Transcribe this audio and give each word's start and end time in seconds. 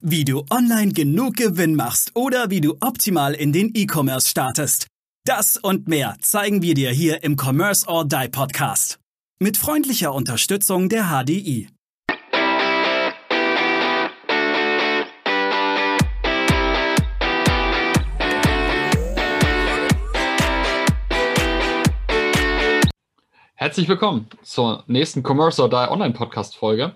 Wie 0.00 0.24
du 0.24 0.44
online 0.48 0.92
genug 0.92 1.34
Gewinn 1.34 1.74
machst 1.74 2.14
oder 2.14 2.50
wie 2.50 2.60
du 2.60 2.76
optimal 2.78 3.34
in 3.34 3.52
den 3.52 3.72
E-Commerce 3.74 4.28
startest. 4.28 4.86
Das 5.24 5.56
und 5.56 5.88
mehr 5.88 6.14
zeigen 6.20 6.62
wir 6.62 6.74
dir 6.74 6.90
hier 6.90 7.24
im 7.24 7.36
Commerce 7.36 7.84
or 7.88 8.04
Die 8.04 8.28
Podcast. 8.28 9.00
Mit 9.40 9.56
freundlicher 9.56 10.14
Unterstützung 10.14 10.88
der 10.88 11.06
HDI. 11.06 11.68
Herzlich 23.56 23.88
willkommen 23.88 24.28
zur 24.44 24.84
nächsten 24.86 25.24
Commerce 25.26 25.60
or 25.60 25.68
Die 25.68 25.90
Online 25.90 26.14
Podcast 26.14 26.56
Folge. 26.56 26.94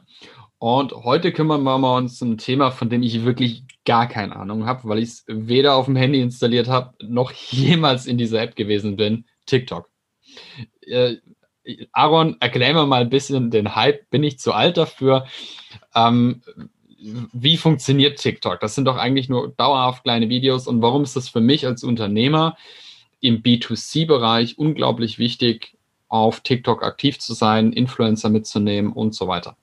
Und 0.62 0.92
heute 0.92 1.32
kümmern 1.32 1.64
wir 1.64 1.96
uns 1.96 2.22
um 2.22 2.34
ein 2.34 2.38
Thema, 2.38 2.70
von 2.70 2.88
dem 2.88 3.02
ich 3.02 3.24
wirklich 3.24 3.64
gar 3.84 4.06
keine 4.06 4.36
Ahnung 4.36 4.64
habe, 4.64 4.88
weil 4.88 5.00
ich 5.00 5.08
es 5.08 5.24
weder 5.26 5.74
auf 5.74 5.86
dem 5.86 5.96
Handy 5.96 6.20
installiert 6.20 6.68
habe, 6.68 6.94
noch 7.02 7.32
jemals 7.50 8.06
in 8.06 8.16
dieser 8.16 8.40
App 8.42 8.54
gewesen 8.54 8.94
bin, 8.94 9.24
TikTok. 9.46 9.90
Äh, 10.82 11.16
Aaron, 11.90 12.36
erklär 12.38 12.74
mir 12.74 12.86
mal 12.86 13.00
ein 13.00 13.10
bisschen 13.10 13.50
den 13.50 13.74
Hype. 13.74 14.08
Bin 14.10 14.22
ich 14.22 14.38
zu 14.38 14.52
alt 14.52 14.76
dafür? 14.76 15.26
Ähm, 15.96 16.42
wie 17.32 17.56
funktioniert 17.56 18.20
TikTok? 18.20 18.60
Das 18.60 18.76
sind 18.76 18.84
doch 18.84 18.98
eigentlich 18.98 19.28
nur 19.28 19.48
dauerhaft 19.48 20.04
kleine 20.04 20.28
Videos. 20.28 20.68
Und 20.68 20.80
warum 20.80 21.02
ist 21.02 21.16
das 21.16 21.28
für 21.28 21.40
mich 21.40 21.66
als 21.66 21.82
Unternehmer 21.82 22.56
im 23.18 23.42
B2C-Bereich 23.42 24.58
unglaublich 24.58 25.18
wichtig, 25.18 25.76
auf 26.06 26.38
TikTok 26.38 26.84
aktiv 26.84 27.18
zu 27.18 27.34
sein, 27.34 27.72
Influencer 27.72 28.28
mitzunehmen 28.28 28.92
und 28.92 29.12
so 29.12 29.26
weiter? 29.26 29.56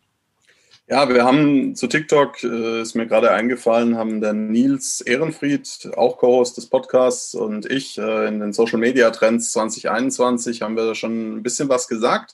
Ja, 0.92 1.08
wir 1.08 1.24
haben 1.24 1.76
zu 1.76 1.86
TikTok, 1.86 2.44
äh, 2.44 2.82
ist 2.82 2.96
mir 2.96 3.06
gerade 3.06 3.30
eingefallen, 3.30 3.96
haben 3.96 4.22
der 4.22 4.34
Nils 4.34 5.02
Ehrenfried, 5.02 5.88
auch 5.96 6.18
Co-Host 6.18 6.58
des 6.58 6.66
Podcasts, 6.66 7.36
und 7.36 7.68
ich 7.68 8.00
äh, 8.00 8.28
in 8.28 8.40
den 8.40 8.54
Social 8.54 8.80
Media 8.80 9.12
Trends 9.12 9.52
2021 9.52 10.64
haben 10.64 10.76
wir 10.76 10.86
da 10.88 10.96
schon 10.96 11.36
ein 11.36 11.44
bisschen 11.44 11.70
was 11.70 11.88
gesagt. 11.88 12.34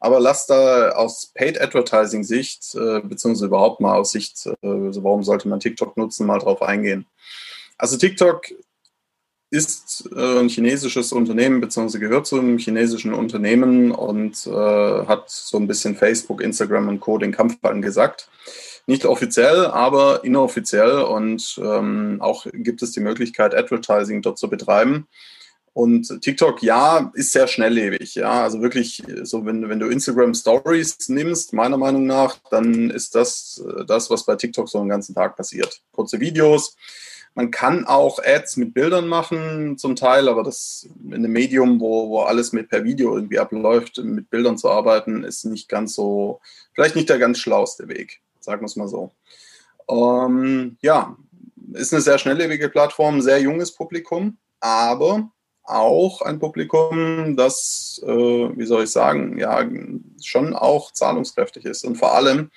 Aber 0.00 0.20
lass 0.20 0.46
da 0.46 0.90
aus 0.90 1.32
Paid 1.34 1.58
Advertising 1.58 2.24
Sicht, 2.24 2.74
äh, 2.74 3.00
beziehungsweise 3.00 3.46
überhaupt 3.46 3.80
mal 3.80 3.96
aus 3.96 4.10
Sicht, 4.12 4.44
äh, 4.44 4.52
also 4.66 5.02
warum 5.02 5.24
sollte 5.24 5.48
man 5.48 5.60
TikTok 5.60 5.96
nutzen, 5.96 6.26
mal 6.26 6.40
drauf 6.40 6.60
eingehen. 6.60 7.06
Also 7.78 7.96
TikTok 7.96 8.48
ist 9.54 10.10
äh, 10.14 10.40
ein 10.40 10.48
chinesisches 10.48 11.12
Unternehmen 11.12 11.60
beziehungsweise 11.60 12.00
gehört 12.00 12.26
zu 12.26 12.40
einem 12.40 12.58
chinesischen 12.58 13.14
Unternehmen 13.14 13.92
und 13.92 14.46
äh, 14.48 14.50
hat 14.50 15.30
so 15.30 15.58
ein 15.58 15.68
bisschen 15.68 15.94
Facebook, 15.94 16.42
Instagram 16.42 16.88
und 16.88 16.98
Co. 16.98 17.18
den 17.18 17.30
Kampf 17.30 17.64
angesagt. 17.64 18.28
Nicht 18.86 19.06
offiziell, 19.06 19.66
aber 19.66 20.24
inoffiziell 20.24 20.98
und 21.02 21.58
ähm, 21.62 22.16
auch 22.20 22.46
gibt 22.52 22.82
es 22.82 22.90
die 22.90 23.00
Möglichkeit, 23.00 23.54
Advertising 23.54 24.22
dort 24.22 24.38
zu 24.38 24.50
betreiben. 24.50 25.06
Und 25.72 26.20
TikTok, 26.20 26.62
ja, 26.62 27.12
ist 27.14 27.32
sehr 27.32 27.46
schnelllebig. 27.46 28.16
Ja, 28.16 28.42
also 28.42 28.60
wirklich, 28.60 29.02
so 29.22 29.46
wenn, 29.46 29.68
wenn 29.68 29.80
du 29.80 29.86
Instagram 29.86 30.34
Stories 30.34 31.08
nimmst, 31.08 31.52
meiner 31.52 31.78
Meinung 31.78 32.06
nach, 32.06 32.38
dann 32.50 32.90
ist 32.90 33.14
das 33.14 33.64
äh, 33.64 33.84
das, 33.84 34.10
was 34.10 34.26
bei 34.26 34.34
TikTok 34.34 34.68
so 34.68 34.80
den 34.80 34.88
ganzen 34.88 35.14
Tag 35.14 35.36
passiert. 35.36 35.80
Kurze 35.92 36.18
Videos, 36.18 36.76
man 37.34 37.50
kann 37.50 37.84
auch 37.84 38.20
Ads 38.24 38.56
mit 38.58 38.74
Bildern 38.74 39.08
machen, 39.08 39.76
zum 39.76 39.96
Teil, 39.96 40.28
aber 40.28 40.42
das 40.44 40.88
in 41.04 41.14
einem 41.14 41.32
Medium, 41.32 41.80
wo, 41.80 42.08
wo 42.08 42.20
alles 42.20 42.52
mit 42.52 42.68
per 42.68 42.84
Video 42.84 43.14
irgendwie 43.14 43.40
abläuft, 43.40 43.98
mit 43.98 44.30
Bildern 44.30 44.56
zu 44.56 44.70
arbeiten, 44.70 45.24
ist 45.24 45.44
nicht 45.44 45.68
ganz 45.68 45.94
so, 45.94 46.40
vielleicht 46.74 46.94
nicht 46.94 47.08
der 47.08 47.18
ganz 47.18 47.38
schlauste 47.38 47.88
Weg, 47.88 48.20
sagen 48.40 48.62
wir 48.62 48.66
es 48.66 48.76
mal 48.76 48.88
so. 48.88 49.10
Ähm, 49.88 50.76
ja, 50.80 51.16
ist 51.72 51.92
eine 51.92 52.02
sehr 52.02 52.18
schnelllebige 52.18 52.68
Plattform, 52.68 53.20
sehr 53.20 53.40
junges 53.40 53.72
Publikum, 53.72 54.38
aber 54.60 55.28
auch 55.64 56.20
ein 56.22 56.38
Publikum, 56.38 57.36
das, 57.36 58.00
äh, 58.04 58.08
wie 58.08 58.66
soll 58.66 58.84
ich 58.84 58.90
sagen, 58.90 59.38
ja, 59.38 59.66
schon 60.22 60.54
auch 60.54 60.92
zahlungskräftig 60.92 61.64
ist. 61.64 61.84
Und 61.84 61.96
vor 61.96 62.14
allem 62.14 62.50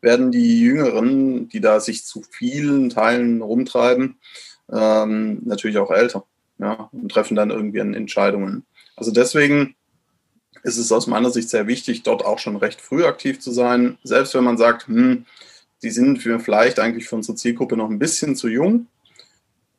werden 0.00 0.30
die 0.30 0.60
Jüngeren, 0.60 1.48
die 1.48 1.60
da 1.60 1.80
sich 1.80 2.04
zu 2.04 2.22
vielen 2.22 2.90
Teilen 2.90 3.42
rumtreiben, 3.42 4.18
ähm, 4.72 5.40
natürlich 5.44 5.78
auch 5.78 5.90
älter 5.90 6.24
ja, 6.58 6.88
und 6.92 7.10
treffen 7.10 7.34
dann 7.34 7.50
irgendwie 7.50 7.78
Entscheidungen. 7.78 8.64
Also 8.96 9.10
deswegen 9.10 9.74
ist 10.62 10.78
es 10.78 10.92
aus 10.92 11.06
meiner 11.06 11.30
Sicht 11.30 11.48
sehr 11.48 11.66
wichtig, 11.66 12.02
dort 12.02 12.24
auch 12.24 12.38
schon 12.38 12.56
recht 12.56 12.80
früh 12.80 13.04
aktiv 13.04 13.40
zu 13.40 13.52
sein. 13.52 13.98
Selbst 14.02 14.34
wenn 14.34 14.44
man 14.44 14.58
sagt, 14.58 14.88
hm, 14.88 15.24
die 15.82 15.90
sind 15.90 16.18
für 16.18 16.40
vielleicht 16.40 16.80
eigentlich 16.80 17.06
für 17.06 17.16
unsere 17.16 17.36
Zielgruppe 17.36 17.76
noch 17.76 17.90
ein 17.90 18.00
bisschen 18.00 18.34
zu 18.34 18.48
jung, 18.48 18.86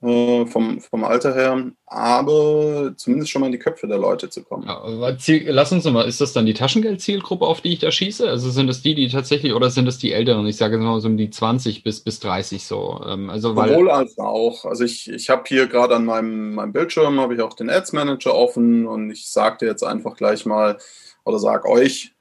äh, 0.02 0.46
vom, 0.46 0.80
vom 0.80 1.04
Alter 1.04 1.34
her, 1.36 1.72
aber 1.86 2.94
zumindest 2.96 3.32
schon 3.32 3.42
mal 3.42 3.48
in 3.48 3.52
die 3.52 3.60
Köpfe 3.60 3.88
der 3.88 3.98
Leute 3.98 4.30
zu 4.30 4.44
kommen. 4.44 4.66
Ja, 4.66 5.18
Ziel, 5.18 5.46
lass 5.50 5.72
uns 5.74 5.84
mal, 5.86 6.08
ist 6.08 6.22
das 6.22 6.32
dann 6.32 6.46
die 6.46 6.54
Taschengeldzielgruppe, 6.54 7.46
auf 7.46 7.60
die 7.60 7.74
ich 7.74 7.80
da 7.80 7.92
schieße? 7.92 8.30
Also 8.30 8.50
sind 8.50 8.68
das 8.68 8.82
die, 8.82 8.96
die 8.96 9.10
tatsächlich, 9.10 9.54
oder 9.54 9.70
sind 9.70 9.86
das 9.86 9.98
die 9.98 10.14
Älteren? 10.14 10.48
Ich 10.48 10.56
sage 10.56 10.78
mal 10.78 11.02
so 11.02 11.10
um 11.10 11.18
die 11.18 11.30
20 11.30 11.84
bis, 11.84 12.00
bis 12.00 12.20
30 12.22 12.66
so. 12.66 13.02
Ähm, 13.06 13.30
also, 13.30 13.56
weil, 13.56 13.70
Sowohl 13.70 13.92
als 13.92 14.18
auch. 14.18 14.64
Also 14.66 14.86
ich, 14.86 15.10
ich 15.10 15.30
habe 15.30 15.44
hier 15.48 15.68
gerade 15.68 15.96
an 15.96 16.06
meinem, 16.06 16.56
meinem 16.56 16.72
Bildschirm, 16.72 17.20
habe 17.20 17.36
ich 17.36 17.42
auch 17.42 17.54
den 17.54 17.70
Ads 17.70 17.92
Manager 17.92 18.36
offen 18.36 18.88
und 18.88 19.12
ich 19.12 19.30
sage 19.30 19.58
dir 19.60 19.66
jetzt 19.68 19.84
einfach 19.84 20.16
gleich 20.16 20.46
mal, 20.46 20.78
oder 21.26 21.40
sag 21.40 21.66
euch, 21.66 22.14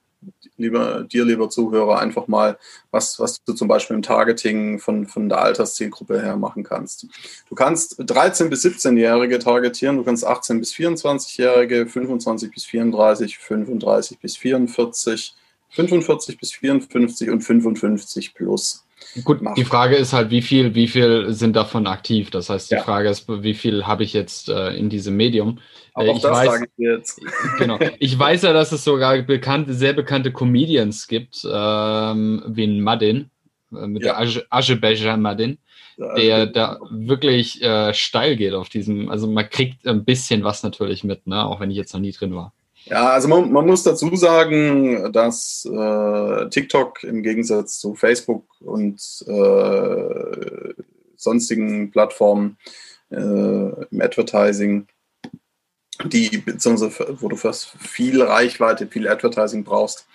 lieber, 0.56 1.04
dir, 1.04 1.24
lieber 1.24 1.48
Zuhörer, 1.48 1.98
einfach 2.00 2.26
mal, 2.26 2.58
was, 2.90 3.18
was 3.18 3.42
du 3.44 3.52
zum 3.52 3.68
Beispiel 3.68 3.96
im 3.96 4.02
Targeting 4.02 4.78
von, 4.78 5.06
von 5.06 5.28
der 5.28 5.40
Alterszielgruppe 5.40 6.20
her 6.20 6.36
machen 6.36 6.64
kannst. 6.64 7.06
Du 7.48 7.54
kannst 7.54 8.00
13- 8.00 8.48
bis 8.48 8.64
17-Jährige 8.64 9.38
targetieren, 9.38 9.96
du 9.96 10.04
kannst 10.04 10.26
18- 10.26 10.58
bis 10.58 10.72
24-Jährige, 10.72 11.86
25 11.86 12.50
bis 12.50 12.64
34, 12.64 13.38
35 13.38 14.18
bis 14.18 14.36
44, 14.36 15.34
45 15.70 16.38
bis 16.38 16.52
54 16.52 17.30
und 17.30 17.42
55 17.42 18.34
plus. 18.34 18.84
Gut, 19.24 19.42
machen. 19.42 19.54
die 19.56 19.64
Frage 19.64 19.96
ist 19.96 20.12
halt, 20.12 20.30
wie 20.30 20.42
viel, 20.42 20.74
wie 20.74 20.88
viel 20.88 21.32
sind 21.32 21.56
davon 21.56 21.86
aktiv? 21.86 22.30
Das 22.30 22.50
heißt, 22.50 22.70
die 22.70 22.76
ja. 22.76 22.82
Frage 22.82 23.08
ist, 23.08 23.26
wie 23.28 23.54
viel 23.54 23.86
habe 23.86 24.04
ich 24.04 24.12
jetzt 24.12 24.48
äh, 24.48 24.70
in 24.76 24.90
diesem 24.90 25.16
Medium? 25.16 25.58
Äh, 25.96 26.12
ich 26.12 26.22
weiß. 26.22 26.62
Genau. 27.58 27.78
Ich 27.98 28.18
weiß 28.18 28.42
ja, 28.42 28.52
dass 28.52 28.72
es 28.72 28.84
sogar 28.84 29.20
bekannte, 29.22 29.74
sehr 29.74 29.92
bekannte 29.92 30.32
Comedians 30.32 31.08
gibt, 31.08 31.46
ähm, 31.50 32.42
wie 32.46 32.64
ein 32.64 32.80
Madin, 32.80 33.30
äh, 33.72 33.86
mit 33.86 34.04
ja. 34.04 34.22
der 34.22 34.44
Azerbaijan 34.50 35.22
Madin, 35.22 35.58
der 36.16 36.46
da 36.46 36.78
wirklich 36.90 37.60
äh, 37.62 37.92
steil 37.92 38.36
geht 38.36 38.54
auf 38.54 38.68
diesem, 38.68 39.08
also 39.08 39.26
man 39.26 39.50
kriegt 39.50 39.86
ein 39.86 40.04
bisschen 40.04 40.44
was 40.44 40.62
natürlich 40.62 41.02
mit, 41.02 41.26
ne? 41.26 41.44
auch 41.44 41.58
wenn 41.60 41.70
ich 41.70 41.76
jetzt 41.76 41.92
noch 41.92 42.00
nie 42.00 42.12
drin 42.12 42.34
war. 42.34 42.52
Ja, 42.90 43.10
also 43.10 43.28
man, 43.28 43.52
man 43.52 43.66
muss 43.66 43.82
dazu 43.82 44.14
sagen, 44.16 45.12
dass 45.12 45.66
äh, 45.70 46.48
TikTok 46.48 47.04
im 47.04 47.22
Gegensatz 47.22 47.78
zu 47.78 47.94
Facebook 47.94 48.46
und 48.60 49.00
äh, 49.26 50.74
sonstigen 51.16 51.90
Plattformen 51.90 52.56
äh, 53.10 53.16
im 53.16 54.00
Advertising, 54.00 54.86
die 56.04 56.38
beziehungsweise 56.38 57.16
wo 57.20 57.28
du 57.28 57.36
fast 57.36 57.68
viel 57.78 58.22
Reichweite, 58.22 58.86
viel 58.86 59.08
Advertising 59.08 59.64
brauchst, 59.64 60.06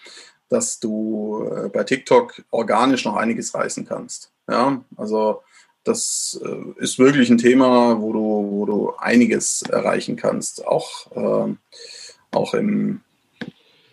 dass 0.50 0.80
du 0.80 1.48
äh, 1.52 1.70
bei 1.70 1.84
TikTok 1.84 2.44
organisch 2.50 3.06
noch 3.06 3.16
einiges 3.16 3.54
reißen 3.54 3.86
kannst. 3.86 4.32
Ja, 4.50 4.84
also 4.98 5.44
das 5.84 6.40
äh, 6.44 6.82
ist 6.82 6.98
wirklich 6.98 7.30
ein 7.30 7.38
Thema, 7.38 8.02
wo 8.02 8.14
du, 8.14 8.20
wo 8.52 8.66
du 8.66 8.94
einiges 8.98 9.62
erreichen 9.64 10.16
kannst. 10.16 10.66
Auch 10.66 11.12
äh, 11.12 11.54
auch 12.36 12.54
im, 12.54 13.02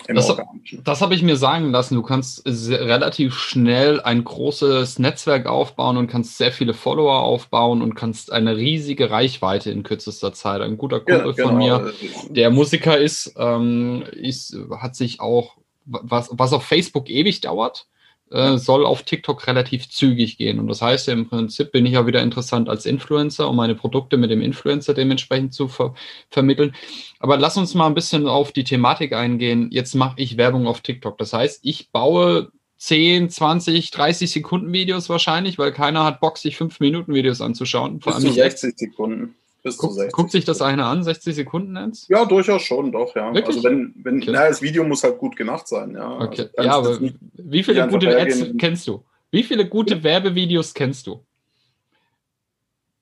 im 0.08 0.16
das, 0.16 0.36
das 0.84 1.00
habe 1.02 1.14
ich 1.14 1.22
mir 1.22 1.36
sagen 1.36 1.70
lassen. 1.70 1.94
Du 1.94 2.02
kannst 2.02 2.42
relativ 2.46 3.34
schnell 3.34 4.00
ein 4.00 4.24
großes 4.24 4.98
Netzwerk 4.98 5.46
aufbauen 5.46 5.96
und 5.96 6.08
kannst 6.08 6.38
sehr 6.38 6.52
viele 6.52 6.74
Follower 6.74 7.20
aufbauen 7.20 7.82
und 7.82 7.94
kannst 7.94 8.32
eine 8.32 8.56
riesige 8.56 9.10
Reichweite 9.10 9.70
in 9.70 9.82
kürzester 9.82 10.32
Zeit. 10.32 10.60
Ein 10.62 10.78
guter 10.78 11.00
Kumpel 11.00 11.26
ja, 11.26 11.32
genau. 11.32 11.48
von 11.48 11.58
mir, 11.58 11.92
der 12.28 12.50
Musiker 12.50 12.98
ist, 12.98 13.34
ähm, 13.36 14.04
ist, 14.12 14.56
hat 14.80 14.96
sich 14.96 15.20
auch, 15.20 15.56
was, 15.84 16.30
was 16.32 16.52
auf 16.52 16.64
Facebook 16.64 17.08
ewig 17.08 17.40
dauert, 17.40 17.86
äh, 18.30 18.58
soll 18.58 18.86
auf 18.86 19.02
TikTok 19.02 19.46
relativ 19.46 19.88
zügig 19.88 20.38
gehen. 20.38 20.58
Und 20.58 20.68
das 20.68 20.82
heißt 20.82 21.08
ja 21.08 21.14
im 21.14 21.28
Prinzip 21.28 21.72
bin 21.72 21.86
ich 21.86 21.92
ja 21.92 22.06
wieder 22.06 22.22
interessant 22.22 22.68
als 22.68 22.86
Influencer, 22.86 23.48
um 23.48 23.56
meine 23.56 23.74
Produkte 23.74 24.16
mit 24.16 24.30
dem 24.30 24.40
Influencer 24.40 24.94
dementsprechend 24.94 25.52
zu 25.54 25.68
ver 25.68 25.94
vermitteln. 26.30 26.74
Aber 27.18 27.36
lass 27.36 27.56
uns 27.56 27.74
mal 27.74 27.86
ein 27.86 27.94
bisschen 27.94 28.26
auf 28.26 28.52
die 28.52 28.64
Thematik 28.64 29.12
eingehen. 29.12 29.68
Jetzt 29.72 29.94
mache 29.94 30.20
ich 30.20 30.36
Werbung 30.36 30.66
auf 30.66 30.80
TikTok. 30.80 31.18
Das 31.18 31.32
heißt, 31.32 31.60
ich 31.62 31.90
baue 31.90 32.52
10, 32.76 33.28
20, 33.28 33.90
30 33.90 34.30
Sekunden 34.30 34.72
Videos 34.72 35.08
wahrscheinlich, 35.08 35.58
weil 35.58 35.72
keiner 35.72 36.04
hat 36.04 36.20
Bock, 36.20 36.38
sich 36.38 36.56
5 36.56 36.80
Minuten 36.80 37.12
Videos 37.12 37.40
anzuschauen. 37.40 38.00
Vor 38.00 38.14
allem 38.14 38.32
60 38.32 38.78
Sekunden. 38.78 39.34
Bis 39.62 39.76
Guck, 39.76 39.90
zu 39.90 39.96
60. 39.96 40.12
Guckt 40.12 40.30
sich 40.32 40.44
das 40.44 40.62
einer 40.62 40.86
an, 40.86 41.02
60 41.02 41.34
Sekunden 41.34 41.76
ends? 41.76 42.06
Ja, 42.08 42.24
durchaus 42.24 42.62
schon, 42.62 42.92
doch, 42.92 43.14
ja. 43.14 43.34
Wirklich? 43.34 43.56
Also 43.56 43.64
wenn, 43.64 43.94
wenn, 44.02 44.22
okay. 44.22 44.30
na, 44.32 44.48
das 44.48 44.62
Video 44.62 44.84
muss 44.84 45.04
halt 45.04 45.18
gut 45.18 45.36
gemacht 45.36 45.68
sein, 45.68 45.94
ja. 45.94 46.20
Okay. 46.20 46.48
Also 46.56 46.68
ja, 46.68 46.76
aber 46.76 46.98
wie 47.34 47.62
viele 47.62 47.88
gute 47.88 48.18
Ads 48.18 48.46
kennst 48.58 48.86
du? 48.86 49.02
Wie 49.30 49.42
viele 49.42 49.68
gute 49.68 49.96
ja. 49.96 50.02
Werbevideos 50.02 50.74
kennst 50.74 51.06
du? 51.06 51.22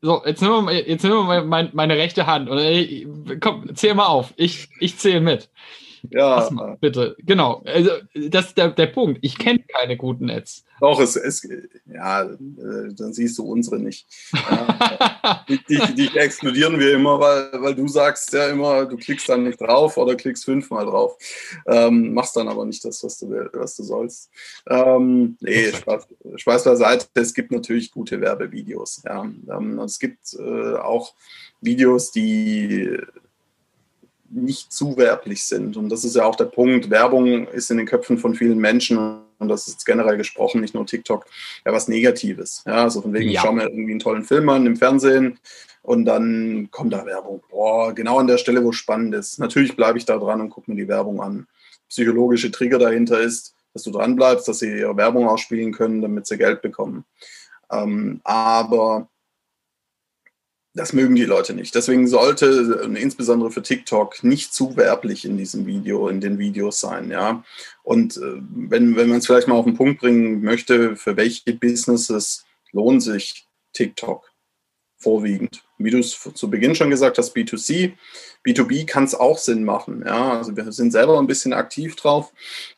So, 0.00 0.22
jetzt 0.24 0.40
nehmen 0.42 0.54
wir, 0.54 0.62
mal, 0.62 0.74
jetzt 0.74 1.02
nehmen 1.02 1.16
wir 1.16 1.24
mal 1.24 1.44
mein, 1.44 1.70
meine 1.72 1.96
rechte 1.96 2.26
Hand. 2.26 2.48
Ey, 2.50 3.08
komm, 3.40 3.74
zähl 3.74 3.94
mal 3.94 4.06
auf. 4.06 4.32
Ich, 4.36 4.68
ich 4.78 4.96
zähle 4.96 5.20
mit. 5.20 5.48
Ja. 6.10 6.48
Mal, 6.50 6.76
bitte. 6.80 7.16
Genau. 7.20 7.62
Also, 7.64 7.90
das 8.28 8.46
ist 8.46 8.58
der, 8.58 8.70
der 8.70 8.86
Punkt. 8.86 9.18
Ich 9.22 9.38
kenne 9.38 9.60
keine 9.68 9.96
guten 9.96 10.30
Ads. 10.30 10.64
Doch, 10.80 11.00
es, 11.00 11.16
es 11.16 11.46
ja, 11.86 12.22
äh, 12.22 12.36
dann 12.92 13.12
siehst 13.12 13.36
du 13.38 13.44
unsere 13.44 13.78
nicht. 13.78 14.06
Ja, 14.32 15.44
die, 15.48 15.58
die, 15.68 15.94
die, 15.94 16.16
exkludieren 16.16 16.78
wir 16.78 16.94
immer, 16.94 17.18
weil, 17.18 17.50
weil 17.54 17.74
du 17.74 17.88
sagst 17.88 18.32
ja 18.32 18.46
immer, 18.48 18.86
du 18.86 18.96
klickst 18.96 19.28
dann 19.28 19.44
nicht 19.44 19.60
drauf 19.60 19.96
oder 19.96 20.14
klickst 20.14 20.44
fünfmal 20.44 20.86
drauf. 20.86 21.16
Ähm, 21.66 22.14
machst 22.14 22.36
dann 22.36 22.48
aber 22.48 22.64
nicht 22.64 22.84
das, 22.84 23.02
was 23.02 23.18
du, 23.18 23.30
was 23.52 23.76
du 23.76 23.82
sollst. 23.82 24.30
Ähm, 24.68 25.36
nee, 25.40 25.72
Spaß, 25.72 26.06
Spaß 26.36 26.64
beiseite. 26.64 27.06
Es 27.14 27.34
gibt 27.34 27.50
natürlich 27.50 27.90
gute 27.90 28.20
Werbevideos. 28.20 29.02
Ja. 29.04 29.22
Ähm, 29.22 29.78
es 29.80 29.98
gibt 29.98 30.34
äh, 30.34 30.76
auch 30.76 31.14
Videos, 31.60 32.12
die 32.12 32.98
nicht 34.30 34.72
zu 34.72 34.96
werblich 34.96 35.44
sind. 35.44 35.76
Und 35.76 35.88
das 35.88 36.04
ist 36.04 36.16
ja 36.16 36.24
auch 36.24 36.36
der 36.36 36.46
Punkt. 36.46 36.90
Werbung 36.90 37.46
ist 37.48 37.70
in 37.70 37.78
den 37.78 37.86
Köpfen 37.86 38.18
von 38.18 38.34
vielen 38.34 38.58
Menschen, 38.58 39.20
und 39.38 39.48
das 39.48 39.68
ist 39.68 39.86
generell 39.86 40.16
gesprochen, 40.16 40.60
nicht 40.60 40.74
nur 40.74 40.86
TikTok, 40.86 41.26
ja 41.64 41.72
was 41.72 41.88
Negatives. 41.88 42.62
Ja, 42.66 42.82
also 42.84 43.02
von 43.02 43.12
wegen, 43.12 43.30
ja. 43.30 43.32
ich 43.32 43.40
schaue 43.40 43.54
mir 43.54 43.64
irgendwie 43.64 43.92
einen 43.92 44.00
tollen 44.00 44.24
Film 44.24 44.48
an 44.48 44.66
im 44.66 44.76
Fernsehen 44.76 45.38
und 45.82 46.04
dann 46.04 46.68
kommt 46.70 46.92
da 46.92 47.06
Werbung. 47.06 47.42
Boah, 47.50 47.94
genau 47.94 48.18
an 48.18 48.26
der 48.26 48.38
Stelle, 48.38 48.64
wo 48.64 48.72
spannend 48.72 49.14
ist. 49.14 49.38
Natürlich 49.38 49.76
bleibe 49.76 49.98
ich 49.98 50.04
da 50.04 50.18
dran 50.18 50.40
und 50.40 50.50
gucke 50.50 50.70
mir 50.70 50.76
die 50.76 50.88
Werbung 50.88 51.20
an. 51.20 51.46
Psychologische 51.88 52.50
Trigger 52.50 52.78
dahinter 52.78 53.20
ist, 53.20 53.54
dass 53.72 53.84
du 53.84 53.90
dran 53.90 54.16
bleibst, 54.16 54.48
dass 54.48 54.58
sie 54.58 54.78
ihre 54.78 54.96
Werbung 54.96 55.28
ausspielen 55.28 55.72
können, 55.72 56.02
damit 56.02 56.26
sie 56.26 56.36
Geld 56.36 56.62
bekommen. 56.62 57.04
Ähm, 57.70 58.20
aber 58.24 59.08
das 60.78 60.92
mögen 60.92 61.16
die 61.16 61.24
Leute 61.24 61.54
nicht. 61.54 61.74
Deswegen 61.74 62.06
sollte 62.06 62.88
insbesondere 62.94 63.50
für 63.50 63.62
TikTok 63.62 64.22
nicht 64.22 64.54
zu 64.54 64.76
werblich 64.76 65.24
in 65.24 65.36
diesem 65.36 65.66
Video, 65.66 66.08
in 66.08 66.20
den 66.20 66.38
Videos 66.38 66.78
sein, 66.78 67.10
ja. 67.10 67.42
Und 67.82 68.16
äh, 68.16 68.36
wenn, 68.50 68.94
wenn 68.94 69.08
man 69.08 69.18
es 69.18 69.26
vielleicht 69.26 69.48
mal 69.48 69.56
auf 69.56 69.64
den 69.64 69.76
Punkt 69.76 70.00
bringen 70.00 70.40
möchte, 70.42 70.94
für 70.94 71.16
welche 71.16 71.52
Businesses 71.52 72.44
lohnt 72.70 73.02
sich 73.02 73.48
TikTok 73.72 74.30
vorwiegend? 74.98 75.64
Wie 75.78 75.90
du 75.90 75.98
es 75.98 76.16
zu 76.34 76.48
Beginn 76.48 76.76
schon 76.76 76.90
gesagt 76.90 77.18
hast, 77.18 77.34
B2C, 77.36 77.94
B2B 78.46 78.86
kann 78.86 79.04
es 79.04 79.16
auch 79.16 79.38
Sinn 79.38 79.64
machen. 79.64 80.04
Ja, 80.06 80.38
also 80.38 80.56
wir 80.56 80.70
sind 80.70 80.92
selber 80.92 81.18
ein 81.18 81.26
bisschen 81.26 81.52
aktiv 81.52 81.96
drauf 81.96 82.32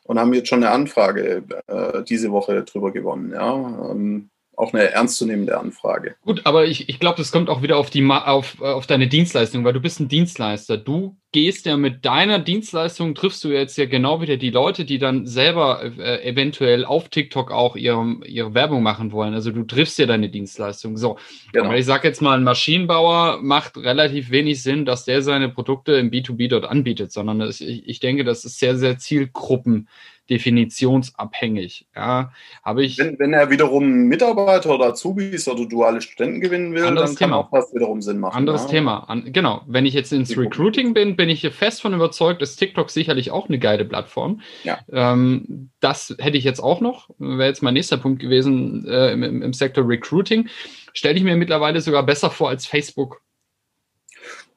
und 0.05 0.19
haben 0.19 0.33
jetzt 0.33 0.49
schon 0.49 0.63
eine 0.63 0.73
Anfrage 0.73 1.43
äh, 1.67 2.03
diese 2.03 2.31
Woche 2.31 2.63
drüber 2.63 2.91
gewonnen. 2.91 3.31
Ja, 3.31 3.91
ähm, 3.91 4.30
auch 4.61 4.73
eine 4.73 4.91
ernstzunehmende 4.91 5.57
Anfrage. 5.57 6.15
Gut, 6.21 6.41
aber 6.45 6.65
ich, 6.65 6.87
ich 6.87 6.99
glaube, 6.99 7.17
das 7.17 7.31
kommt 7.31 7.49
auch 7.49 7.63
wieder 7.63 7.77
auf, 7.77 7.89
die, 7.89 8.07
auf, 8.07 8.61
auf 8.61 8.85
deine 8.85 9.07
Dienstleistung, 9.07 9.63
weil 9.63 9.73
du 9.73 9.79
bist 9.79 9.99
ein 9.99 10.07
Dienstleister. 10.07 10.77
Du 10.77 11.17
gehst 11.31 11.65
ja 11.65 11.77
mit 11.77 12.05
deiner 12.05 12.37
Dienstleistung, 12.37 13.15
triffst 13.15 13.43
du 13.43 13.49
jetzt 13.49 13.77
ja 13.77 13.85
genau 13.85 14.21
wieder 14.21 14.37
die 14.37 14.51
Leute, 14.51 14.85
die 14.85 14.99
dann 14.99 15.25
selber 15.25 15.81
äh, 15.97 16.23
eventuell 16.29 16.85
auf 16.85 17.09
TikTok 17.09 17.51
auch 17.51 17.75
ihre, 17.75 18.17
ihre 18.25 18.53
Werbung 18.53 18.83
machen 18.83 19.11
wollen. 19.11 19.33
Also 19.33 19.49
du 19.51 19.63
triffst 19.63 19.97
ja 19.97 20.05
deine 20.05 20.29
Dienstleistung. 20.29 20.95
So, 20.95 21.17
genau. 21.53 21.65
aber 21.65 21.77
ich 21.77 21.85
sage 21.85 22.07
jetzt 22.07 22.21
mal, 22.21 22.37
ein 22.37 22.43
Maschinenbauer 22.43 23.39
macht 23.41 23.77
relativ 23.77 24.29
wenig 24.29 24.61
Sinn, 24.61 24.85
dass 24.85 25.05
der 25.05 25.23
seine 25.23 25.49
Produkte 25.49 25.93
im 25.93 26.11
B2B 26.11 26.49
dort 26.49 26.65
anbietet, 26.65 27.11
sondern 27.11 27.41
ich, 27.49 27.61
ich 27.61 27.99
denke, 27.99 28.23
das 28.23 28.45
ist 28.45 28.59
sehr, 28.59 28.77
sehr 28.77 28.99
Zielgruppen 28.99 29.87
definitionsabhängig. 30.29 31.87
Ja, 31.95 32.31
habe 32.63 32.83
ich. 32.83 32.97
Wenn, 32.97 33.19
wenn 33.19 33.33
er 33.33 33.49
wiederum 33.49 33.85
Mitarbeiter 34.05 34.73
oder 34.73 34.87
Azubis 34.87 35.47
oder 35.47 35.65
duale 35.65 36.01
Studenten 36.01 36.41
gewinnen 36.41 36.73
will, 36.73 36.83
dann 36.95 37.15
kann 37.15 37.33
auch 37.33 37.49
das 37.51 37.73
wiederum 37.73 38.01
Sinn 38.01 38.19
machen. 38.19 38.35
Anderes 38.35 38.63
ja. 38.63 38.69
Thema. 38.69 39.09
An, 39.09 39.33
genau. 39.33 39.61
Wenn 39.67 39.85
ich 39.85 39.93
jetzt 39.93 40.13
ins 40.13 40.37
Recruiting 40.37 40.93
bin, 40.93 41.15
bin 41.15 41.29
ich 41.29 41.41
hier 41.41 41.51
fest 41.51 41.81
von 41.81 41.93
überzeugt, 41.93 42.41
ist 42.41 42.57
TikTok 42.57 42.89
sicherlich 42.89 43.31
auch 43.31 43.49
eine 43.49 43.59
geile 43.59 43.85
Plattform. 43.85 44.41
Ja. 44.63 44.79
Ähm, 44.91 45.71
das 45.79 46.15
hätte 46.19 46.37
ich 46.37 46.43
jetzt 46.43 46.59
auch 46.59 46.81
noch. 46.81 47.09
Wäre 47.17 47.47
jetzt 47.47 47.63
mein 47.63 47.73
nächster 47.73 47.97
Punkt 47.97 48.21
gewesen 48.21 48.85
äh, 48.87 49.11
im, 49.11 49.41
im 49.41 49.53
Sektor 49.53 49.87
Recruiting. 49.87 50.47
Stelle 50.93 51.17
ich 51.17 51.23
mir 51.23 51.35
mittlerweile 51.35 51.81
sogar 51.81 52.05
besser 52.05 52.29
vor 52.29 52.49
als 52.49 52.65
Facebook. 52.65 53.21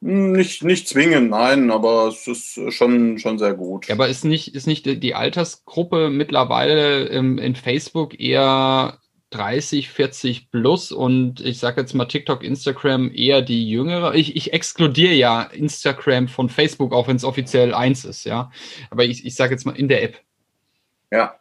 Nicht, 0.07 0.63
nicht 0.63 0.87
zwingend, 0.87 1.31
nein, 1.31 1.71
aber 1.71 2.09
es 2.09 2.27
ist 2.27 2.61
schon, 2.75 3.19
schon 3.19 3.39
sehr 3.39 3.55
gut. 3.55 3.89
Ja, 3.89 3.95
aber 3.95 4.07
ist 4.09 4.23
nicht, 4.23 4.55
ist 4.55 4.67
nicht 4.67 4.85
die 4.85 5.15
Altersgruppe 5.15 6.11
mittlerweile 6.11 7.07
im, 7.07 7.39
in 7.39 7.57
Facebook 7.57 8.21
eher 8.21 8.99
30, 9.31 9.89
40 9.89 10.51
plus 10.51 10.93
und 10.93 11.41
ich 11.41 11.59
sage 11.59 11.81
jetzt 11.81 11.95
mal 11.95 12.05
TikTok, 12.05 12.45
Instagram 12.45 13.13
eher 13.15 13.41
die 13.41 13.67
jüngere. 13.67 14.15
Ich, 14.15 14.37
ich 14.37 14.53
exkludiere 14.53 15.15
ja 15.15 15.41
Instagram 15.41 16.29
von 16.29 16.51
Facebook, 16.51 16.93
auch 16.93 17.09
wenn 17.09 17.17
es 17.17 17.25
offiziell 17.25 17.73
eins 17.73 18.05
ist, 18.05 18.25
ja. 18.25 18.51
Aber 18.91 19.07
ich, 19.07 19.25
ich 19.25 19.35
sage 19.35 19.55
jetzt 19.55 19.65
mal 19.65 19.75
in 19.75 19.89
der 19.89 20.03
App. 20.03 20.21
Ja, 21.11 21.41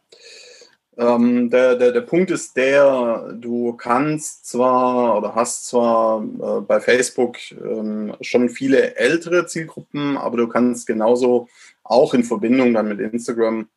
ähm, 0.97 1.49
der, 1.49 1.75
der, 1.75 1.91
der 1.91 2.01
Punkt 2.01 2.29
ist 2.31 2.55
der, 2.55 3.33
du 3.33 3.73
kannst 3.73 4.47
zwar 4.47 5.17
oder 5.17 5.35
hast 5.35 5.67
zwar 5.67 6.23
äh, 6.23 6.61
bei 6.61 6.79
Facebook 6.79 7.37
ähm, 7.51 8.15
schon 8.21 8.49
viele 8.49 8.95
ältere 8.95 9.45
Zielgruppen, 9.47 10.17
aber 10.17 10.37
du 10.37 10.47
kannst 10.47 10.85
genauso 10.85 11.47
auch 11.83 12.13
in 12.13 12.23
Verbindung 12.23 12.73
dann 12.73 12.89
mit 12.89 12.99
Instagram 12.99 13.67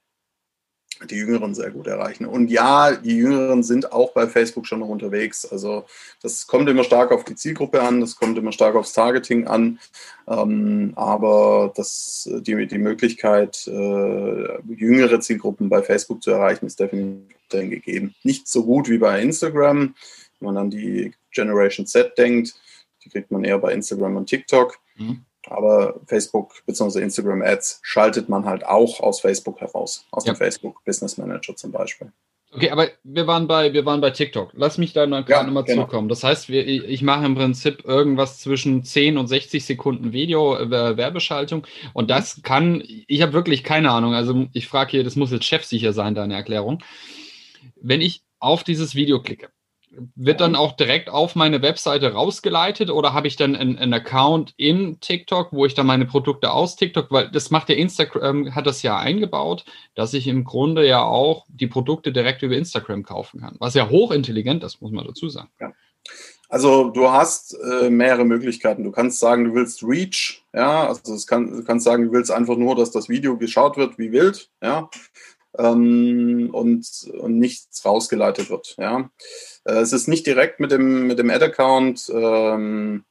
die 1.04 1.16
Jüngeren 1.16 1.54
sehr 1.54 1.70
gut 1.70 1.87
erreichen. 1.87 2.26
Und 2.26 2.50
ja, 2.50 2.93
die 2.93 3.16
Jüngeren 3.16 3.62
sind 3.62 3.93
auch 3.93 4.12
bei 4.12 4.26
Facebook 4.26 4.66
schon 4.66 4.81
noch 4.81 4.88
unterwegs. 4.88 5.44
Also 5.44 5.84
das 6.22 6.46
kommt 6.46 6.69
immer 6.69 6.84
stark 6.84 7.12
auf 7.12 7.25
die 7.25 7.34
Zielgruppe 7.34 7.82
an, 7.82 8.00
das 8.00 8.16
kommt 8.16 8.38
immer 8.38 8.52
stark 8.52 8.75
aufs 8.75 8.93
Targeting 8.93 9.46
an. 9.46 9.78
Ähm, 10.26 10.93
aber 10.96 11.72
das, 11.76 12.28
die, 12.40 12.66
die 12.66 12.78
Möglichkeit, 12.78 13.66
äh, 13.66 14.58
jüngere 14.75 15.20
Zielgruppen 15.20 15.69
bei 15.69 15.82
Facebook 15.82 16.22
zu 16.22 16.31
erreichen, 16.31 16.66
ist 16.66 16.81
definitiv 16.81 17.37
gegeben. 17.48 18.14
Nicht 18.22 18.48
so 18.48 18.64
gut 18.64 18.88
wie 18.88 18.98
bei 18.98 19.20
Instagram. 19.20 19.94
Wenn 20.40 20.46
man 20.46 20.56
an 20.56 20.70
die 20.70 21.12
Generation 21.31 21.87
Z 21.87 22.16
denkt, 22.19 22.54
die 23.04 23.10
kriegt 23.10 23.31
man 23.31 23.44
eher 23.44 23.58
bei 23.58 23.72
Instagram 23.72 24.16
und 24.16 24.26
TikTok. 24.26 24.78
Mhm. 24.96 25.25
Aber 25.46 26.00
Facebook 26.06 26.54
bzw. 26.66 27.00
Instagram 27.00 27.43
Ads 27.43 27.81
schaltet 27.82 28.28
man 28.28 28.44
halt 28.44 28.66
auch 28.66 29.00
aus 29.00 29.20
Facebook 29.20 29.60
heraus, 29.60 30.04
aus 30.10 30.25
ja. 30.25 30.32
dem 30.32 30.37
Facebook 30.37 30.84
Business 30.84 31.19
Manager 31.19 31.54
zum 31.56 31.72
Beispiel. 31.72 32.12
Okay, 32.52 32.70
aber 32.70 32.88
wir 33.04 33.26
waren 33.26 33.46
bei, 33.46 33.75
wir 33.75 33.84
waren 33.84 34.00
bei 34.00 34.10
TikTok. 34.10 34.52
Lass 34.54 34.78
mich 34.78 34.93
da 34.93 35.06
noch 35.06 35.28
ja, 35.28 35.43
nochmal 35.43 35.64
genau. 35.64 35.82
zukommen. 35.82 36.08
Das 36.08 36.25
heißt, 36.25 36.48
wir, 36.48 36.66
ich 36.66 37.02
mache 37.02 37.26
im 37.26 37.34
Prinzip 37.34 37.84
irgendwas 37.84 38.38
zwischen 38.38 38.82
10 38.82 39.19
und 39.19 39.26
60 39.26 39.65
Sekunden 39.65 40.12
Video 40.12 40.56
äh, 40.56 40.70
Werbeschaltung 40.70 41.67
und 41.93 42.08
das 42.10 42.41
kann, 42.43 42.82
ich 42.86 43.20
habe 43.20 43.34
wirklich 43.34 43.62
keine 43.62 43.91
Ahnung. 43.91 44.15
Also 44.15 44.46
ich 44.53 44.69
frage 44.69 44.93
hier, 44.93 45.05
das 45.05 45.17
muss 45.17 45.32
jetzt 45.32 45.44
chefsicher 45.44 45.93
sein, 45.93 46.15
deine 46.15 46.34
Erklärung. 46.34 46.82
Wenn 47.81 48.00
ich 48.00 48.22
auf 48.38 48.65
dieses 48.65 48.94
Video 48.94 49.20
klicke, 49.20 49.48
wird 50.15 50.41
dann 50.41 50.55
auch 50.55 50.72
direkt 50.72 51.08
auf 51.10 51.34
meine 51.34 51.62
Webseite 51.62 52.12
rausgeleitet 52.12 52.91
oder 52.91 53.12
habe 53.12 53.26
ich 53.26 53.36
dann 53.36 53.56
einen, 53.56 53.94
Account 53.94 54.55
in 54.56 55.00
TikTok, 55.00 55.53
wo 55.53 55.67
ich 55.67 55.74
dann 55.74 55.86
meine 55.86 56.06
Produkte 56.06 56.50
aus 56.50 56.76
TikTok, 56.76 57.10
weil 57.10 57.31
das 57.31 57.50
macht 57.50 57.69
ja 57.69 57.76
Instagram, 57.76 58.55
hat 58.55 58.67
das 58.67 58.82
ja 58.82 58.98
eingebaut, 58.98 59.65
dass 59.94 60.15
ich 60.15 60.26
im 60.29 60.44
Grunde 60.44 60.86
ja 60.86 61.03
auch 61.03 61.46
die 61.48 61.67
Produkte 61.67 62.12
direkt 62.12 62.43
über 62.43 62.56
Instagram 62.56 63.03
kaufen 63.03 63.41
kann. 63.41 63.56
Was 63.58 63.74
ja 63.74 63.88
hochintelligent 63.88 64.65
ist, 64.65 64.81
muss 64.82 64.93
man 64.93 65.06
dazu 65.06 65.29
sagen. 65.29 65.50
Ja. 65.60 65.72
Also 66.48 66.91
du 66.91 67.10
hast 67.10 67.55
äh, 67.55 67.91
mehrere 67.91 68.24
Möglichkeiten. 68.24 68.84
Du 68.84 68.93
kannst 68.93 69.19
sagen, 69.19 69.44
du 69.44 69.55
willst 69.55 69.82
Reach, 69.82 70.44
ja, 70.55 70.86
also 70.86 71.17
kann, 71.26 71.50
du 71.50 71.65
kannst 71.65 71.84
sagen, 71.84 72.05
du 72.05 72.12
willst 72.12 72.31
einfach 72.31 72.56
nur, 72.56 72.76
dass 72.76 72.93
das 72.93 73.08
Video 73.08 73.36
geschaut 73.36 73.76
wird 73.76 73.98
wie 73.98 74.12
wild, 74.12 74.48
ja 74.62 74.88
ähm, 75.58 76.51
und, 76.53 76.86
und 77.19 77.39
nichts 77.39 77.84
rausgeleitet 77.84 78.51
wird. 78.51 78.77
Ja. 78.79 79.10
Äh, 79.65 79.75
es 79.75 79.93
ist 79.93 80.08
nicht 80.08 80.27
direkt 80.27 80.60
mit 80.60 80.72
dem, 80.72 81.06
mit 81.06 81.19
dem 81.19 81.31
Ad-Account 81.31 82.10
ähm, 82.13 83.05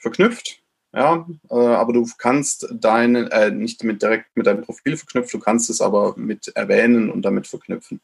verknüpft. 0.00 0.60
Ja, 0.94 1.26
äh, 1.50 1.54
aber 1.54 1.92
du 1.92 2.08
kannst 2.16 2.68
deinen, 2.72 3.30
äh, 3.30 3.50
nicht 3.50 3.84
mit 3.84 4.00
direkt 4.00 4.34
mit 4.34 4.46
deinem 4.46 4.62
Profil 4.62 4.96
verknüpft, 4.96 5.34
du 5.34 5.38
kannst 5.38 5.68
es 5.68 5.82
aber 5.82 6.14
mit 6.16 6.48
erwähnen 6.56 7.10
und 7.10 7.20
damit 7.20 7.46
verknüpfen 7.46 8.00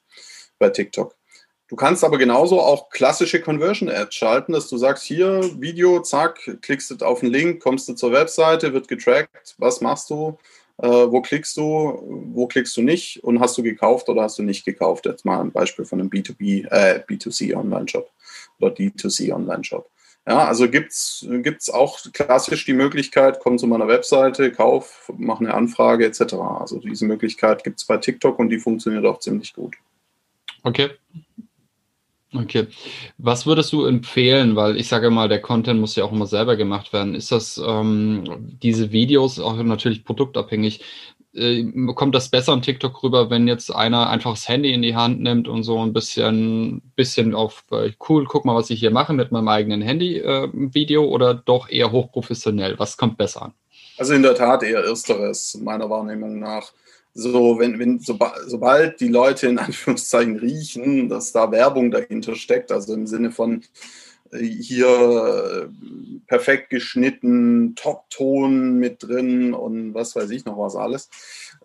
bei 0.58 0.68
TikTok. 0.68 1.16
Du 1.68 1.76
kannst 1.76 2.04
aber 2.04 2.18
genauso 2.18 2.60
auch 2.60 2.90
klassische 2.90 3.40
Conversion 3.40 3.88
Ads 3.88 4.14
schalten, 4.14 4.52
dass 4.52 4.68
du 4.68 4.76
sagst, 4.76 5.04
hier 5.04 5.40
Video, 5.58 6.02
zack, 6.02 6.58
klickst 6.60 6.90
du 6.90 7.02
auf 7.02 7.20
den 7.20 7.30
Link, 7.30 7.62
kommst 7.62 7.88
du 7.88 7.94
zur 7.94 8.12
Webseite, 8.12 8.74
wird 8.74 8.88
getrackt, 8.88 9.54
was 9.56 9.80
machst 9.80 10.10
du, 10.10 10.38
äh, 10.82 10.88
wo 10.88 11.22
klickst 11.22 11.56
du, 11.56 12.02
wo 12.34 12.46
klickst 12.48 12.76
du 12.76 12.82
nicht 12.82 13.22
und 13.22 13.38
hast 13.40 13.56
du 13.56 13.62
gekauft 13.62 14.08
oder 14.08 14.22
hast 14.22 14.38
du 14.38 14.42
nicht 14.42 14.64
gekauft? 14.64 15.06
Jetzt 15.06 15.24
mal 15.24 15.40
ein 15.40 15.52
Beispiel 15.52 15.84
von 15.84 16.00
einem 16.00 16.10
B2B, 16.10 16.66
äh, 16.70 17.02
B2C 17.08 17.54
Online-Shop 17.54 18.10
oder 18.58 18.74
D2C 18.74 19.32
Online-Shop. 19.32 19.88
Ja, 20.26 20.46
also 20.46 20.68
gibt 20.68 20.92
es 20.92 21.70
auch 21.72 21.98
klassisch 22.12 22.64
die 22.64 22.74
Möglichkeit, 22.74 23.40
komm 23.40 23.58
zu 23.58 23.66
meiner 23.66 23.88
Webseite, 23.88 24.52
kauf, 24.52 25.10
mach 25.16 25.40
eine 25.40 25.54
Anfrage 25.54 26.06
etc. 26.06 26.34
Also 26.34 26.78
diese 26.78 27.06
Möglichkeit 27.06 27.64
gibt 27.64 27.80
es 27.80 27.86
bei 27.86 27.96
TikTok 27.96 28.38
und 28.38 28.48
die 28.48 28.58
funktioniert 28.58 29.04
auch 29.04 29.18
ziemlich 29.18 29.52
gut. 29.52 29.74
Okay. 30.62 30.90
Okay. 32.34 32.66
Was 33.18 33.44
würdest 33.44 33.72
du 33.72 33.84
empfehlen? 33.84 34.56
Weil 34.56 34.76
ich 34.78 34.88
sage 34.88 35.10
mal, 35.10 35.28
der 35.28 35.40
Content 35.40 35.80
muss 35.80 35.96
ja 35.96 36.04
auch 36.04 36.12
immer 36.12 36.26
selber 36.26 36.56
gemacht 36.56 36.92
werden. 36.92 37.14
Ist 37.14 37.30
das 37.30 37.60
ähm, 37.64 38.24
diese 38.62 38.90
Videos 38.90 39.38
auch 39.38 39.56
natürlich 39.62 40.04
produktabhängig? 40.04 40.80
Äh, 41.34 41.64
kommt 41.94 42.14
das 42.14 42.30
besser 42.30 42.52
an 42.52 42.62
TikTok 42.62 43.02
rüber, 43.02 43.28
wenn 43.28 43.48
jetzt 43.48 43.74
einer 43.74 44.08
einfach 44.08 44.32
das 44.32 44.48
Handy 44.48 44.72
in 44.72 44.82
die 44.82 44.96
Hand 44.96 45.20
nimmt 45.20 45.46
und 45.46 45.62
so 45.62 45.78
ein 45.80 45.92
bisschen, 45.92 46.82
bisschen 46.96 47.34
auf 47.34 47.64
äh, 47.70 47.92
cool, 48.08 48.24
guck 48.26 48.44
mal, 48.44 48.54
was 48.54 48.70
ich 48.70 48.80
hier 48.80 48.90
mache 48.90 49.12
mit 49.12 49.30
meinem 49.30 49.48
eigenen 49.48 49.82
Handy-Video 49.82 51.04
äh, 51.04 51.06
oder 51.06 51.34
doch 51.34 51.68
eher 51.68 51.92
hochprofessionell? 51.92 52.78
Was 52.78 52.96
kommt 52.96 53.18
besser 53.18 53.42
an? 53.42 53.52
Also 53.98 54.14
in 54.14 54.22
der 54.22 54.34
Tat 54.34 54.62
eher 54.62 54.84
Ersteres, 54.84 55.58
meiner 55.62 55.88
Wahrnehmung 55.90 56.38
nach. 56.38 56.72
So, 57.14 57.58
wenn, 57.58 57.78
wenn, 57.78 57.98
soba 57.98 58.34
sobald 58.46 59.00
die 59.00 59.08
Leute 59.08 59.48
in 59.48 59.58
Anführungszeichen 59.58 60.36
riechen, 60.38 61.08
dass 61.08 61.32
da 61.32 61.50
Werbung 61.50 61.90
dahinter 61.90 62.34
steckt, 62.34 62.72
also 62.72 62.94
im 62.94 63.06
Sinne 63.06 63.30
von, 63.30 63.62
hier 64.38 65.68
äh, 65.68 65.68
perfekt 66.26 66.70
geschnitten, 66.70 67.74
Top-Ton 67.74 68.78
mit 68.78 69.02
drin 69.02 69.52
und 69.52 69.94
was 69.94 70.16
weiß 70.16 70.30
ich 70.30 70.44
noch 70.44 70.58
was 70.58 70.74
alles. 70.74 71.10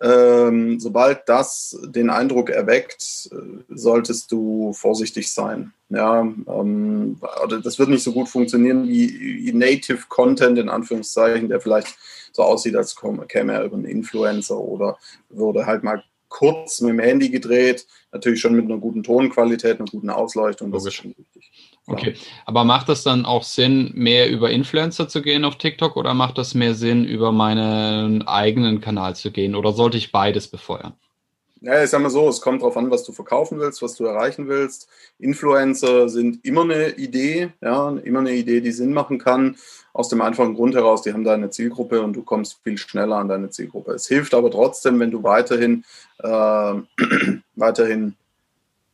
Ähm, 0.02 0.80
sobald 0.80 1.28
das 1.28 1.80
den 1.86 2.10
Eindruck 2.10 2.50
erweckt, 2.50 3.30
äh, 3.32 3.36
solltest 3.70 4.32
du 4.32 4.74
vorsichtig 4.74 5.32
sein. 5.32 5.72
Ja, 5.90 6.22
ähm, 6.22 7.20
das 7.64 7.80
wird 7.80 7.90
nicht 7.90 8.04
so 8.04 8.12
gut 8.12 8.28
funktionieren 8.28 8.88
wie 8.88 9.52
Native 9.54 10.04
Content 10.10 10.60
in 10.60 10.70
Anführungszeichen, 10.70 11.48
der 11.48 11.62
vielleicht 11.62 11.96
so 12.32 12.44
aussieht, 12.44 12.76
als 12.76 12.96
käme 13.28 13.54
er 13.54 13.64
über 13.64 13.76
einen 13.76 13.86
Influencer 13.86 14.58
oder 14.58 14.98
würde 15.30 15.66
halt 15.66 15.84
mal 15.84 16.04
kurz 16.30 16.82
mit 16.82 16.92
dem 16.92 17.00
Handy 17.00 17.30
gedreht, 17.30 17.88
natürlich 18.12 18.42
schon 18.42 18.56
mit 18.56 18.66
einer 18.66 18.78
guten 18.78 19.04
Tonqualität, 19.04 19.80
einer 19.80 19.90
guten 19.90 20.10
Ausleuchtung. 20.10 20.72
Das 20.72 20.86
ist 20.86 20.96
schon 20.96 21.16
wichtig. 21.18 21.52
Okay, 21.88 22.16
aber 22.46 22.66
macht 22.66 22.90
das 22.90 23.04
dann 23.04 23.26
auch 23.26 23.44
Sinn, 23.44 23.92
mehr 23.94 24.30
über 24.30 24.52
Influencer 24.52 25.08
zu 25.08 25.22
gehen 25.22 25.46
auf 25.46 25.58
TikTok 25.58 25.96
oder 25.96 26.14
macht 26.14 26.38
das 26.38 26.54
mehr 26.54 26.74
Sinn, 26.74 27.06
über 27.06 27.32
meinen 27.32 28.28
eigenen 28.28 28.82
Kanal 28.82 29.16
zu 29.16 29.32
gehen 29.32 29.56
oder 29.56 29.72
sollte 29.72 29.98
ich 29.98 30.12
beides 30.12 30.50
befeuern? 30.50 30.94
Ja, 31.62 31.84
ich 31.84 31.90
sag 31.90 32.02
mal 32.02 32.10
so, 32.10 32.30
es 32.30 32.42
kommt 32.42 32.62
darauf 32.62 32.78
an, 32.78 32.92
was 32.92 33.04
du 33.04 33.12
verkaufen 33.12 33.60
willst, 33.60 33.82
was 33.82 33.96
du 33.96 34.06
erreichen 34.06 34.48
willst. 34.48 34.88
Influencer 35.18 36.08
sind 36.08 36.46
immer 36.46 36.62
eine 36.62 36.90
Idee, 36.98 37.52
ja, 37.62 37.90
immer 38.04 38.20
eine 38.20 38.34
Idee, 38.34 38.62
die 38.62 38.72
Sinn 38.72 38.94
machen 38.94 39.18
kann. 39.18 39.56
Aus 39.94 40.10
dem 40.10 40.22
einfachen 40.22 40.54
Grund 40.54 40.76
heraus, 40.76 41.02
die 41.02 41.14
haben 41.14 41.24
deine 41.24 41.50
Zielgruppe 41.50 42.02
und 42.02 42.14
du 42.14 42.22
kommst 42.22 42.60
viel 42.64 42.78
schneller 42.78 43.16
an 43.18 43.28
deine 43.28 43.50
Zielgruppe. 43.50 43.94
Es 43.94 44.08
hilft 44.08 44.36
aber 44.36 44.52
trotzdem, 44.52 45.00
wenn 45.00 45.10
du 45.10 45.24
weiterhin, 45.24 45.84
äh, 46.20 46.28
weiterhin 47.56 48.16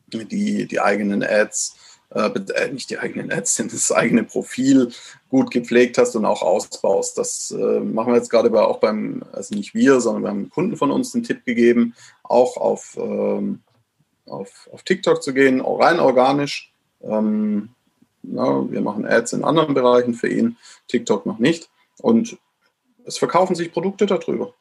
die, 0.08 0.66
die 0.66 0.80
eigenen 0.80 1.24
Ads 1.24 1.76
äh, 2.14 2.28
äh, 2.28 2.72
nicht 2.72 2.90
die 2.90 3.00
eigenen 3.00 3.32
Ads, 3.32 3.64
das 3.72 3.92
eigene 3.92 4.24
Profil 4.24 4.92
gut 5.30 5.52
gepflegt 5.52 5.98
hast 5.98 6.16
und 6.16 6.26
auch 6.26 6.42
ausbaust. 6.42 7.18
Das 7.18 7.52
äh, 7.52 7.80
machen 7.80 8.14
wir 8.14 8.18
jetzt 8.18 8.30
gerade 8.30 8.50
bei, 8.50 8.62
auch 8.62 8.80
beim, 8.80 9.24
also 9.32 9.56
nicht 9.56 9.74
wir, 9.74 10.00
sondern 10.00 10.24
beim 10.24 10.50
Kunden 10.50 10.78
von 10.78 10.92
uns 10.92 11.12
den 11.12 11.24
Tipp 11.24 11.44
gegeben, 11.44 11.96
auch 12.24 12.58
auf, 12.58 12.98
ähm, 13.00 13.62
auf, 14.28 14.70
auf 14.72 14.84
TikTok 14.84 15.24
zu 15.24 15.34
gehen, 15.34 15.62
rein 15.62 16.00
organisch. 16.00 16.72
Ähm, 17.02 17.70
na, 18.22 18.72
wir 18.72 18.82
machen 18.82 19.06
Ads 19.06 19.34
in 19.34 19.44
anderen 19.44 19.74
Bereichen 19.74 20.14
für 20.14 20.30
ihn, 20.30 20.58
TikTok 20.88 21.26
noch 21.26 21.40
nicht. 21.40 21.70
Und 22.00 22.38
es 23.06 23.18
verkaufen 23.18 23.56
sich 23.56 23.72
Produkte 23.72 24.06
darüber. 24.06 24.54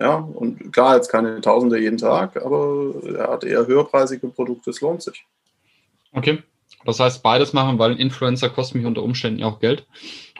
Ja, 0.00 0.16
und 0.16 0.72
klar, 0.72 0.96
jetzt 0.96 1.08
keine 1.08 1.40
Tausende 1.40 1.80
jeden 1.80 1.98
Tag, 1.98 2.36
aber 2.36 2.94
er 3.04 3.30
hat 3.30 3.44
eher 3.44 3.66
höherpreisige 3.66 4.28
Produkte, 4.28 4.70
es 4.70 4.80
lohnt 4.80 5.02
sich. 5.02 5.26
Okay. 6.12 6.42
Das 6.84 7.00
heißt, 7.00 7.22
beides 7.22 7.52
machen, 7.52 7.78
weil 7.78 8.00
Influencer 8.00 8.48
kosten 8.48 8.78
mich 8.78 8.86
unter 8.86 9.02
Umständen 9.02 9.40
ja 9.40 9.46
auch 9.46 9.60
Geld. 9.60 9.86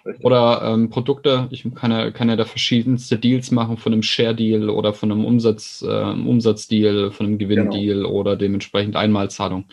Richtig. 0.06 0.24
Oder 0.24 0.62
ähm, 0.64 0.90
Produkte, 0.90 1.48
ich 1.50 1.66
kann 1.74 1.90
ja, 1.90 2.10
kann 2.10 2.28
ja 2.28 2.36
da 2.36 2.44
verschiedenste 2.44 3.18
Deals 3.18 3.50
machen, 3.50 3.76
von 3.76 3.92
einem 3.92 4.02
Share-Deal 4.02 4.70
oder 4.70 4.94
von 4.94 5.12
einem 5.12 5.24
Umsatz, 5.24 5.84
äh, 5.86 6.02
Umsatzdeal, 6.02 7.10
von 7.10 7.26
einem 7.26 7.38
Gewinndeal 7.38 7.96
genau. 7.98 8.10
oder 8.10 8.36
dementsprechend 8.36 8.96
Einmalzahlung. 8.96 9.64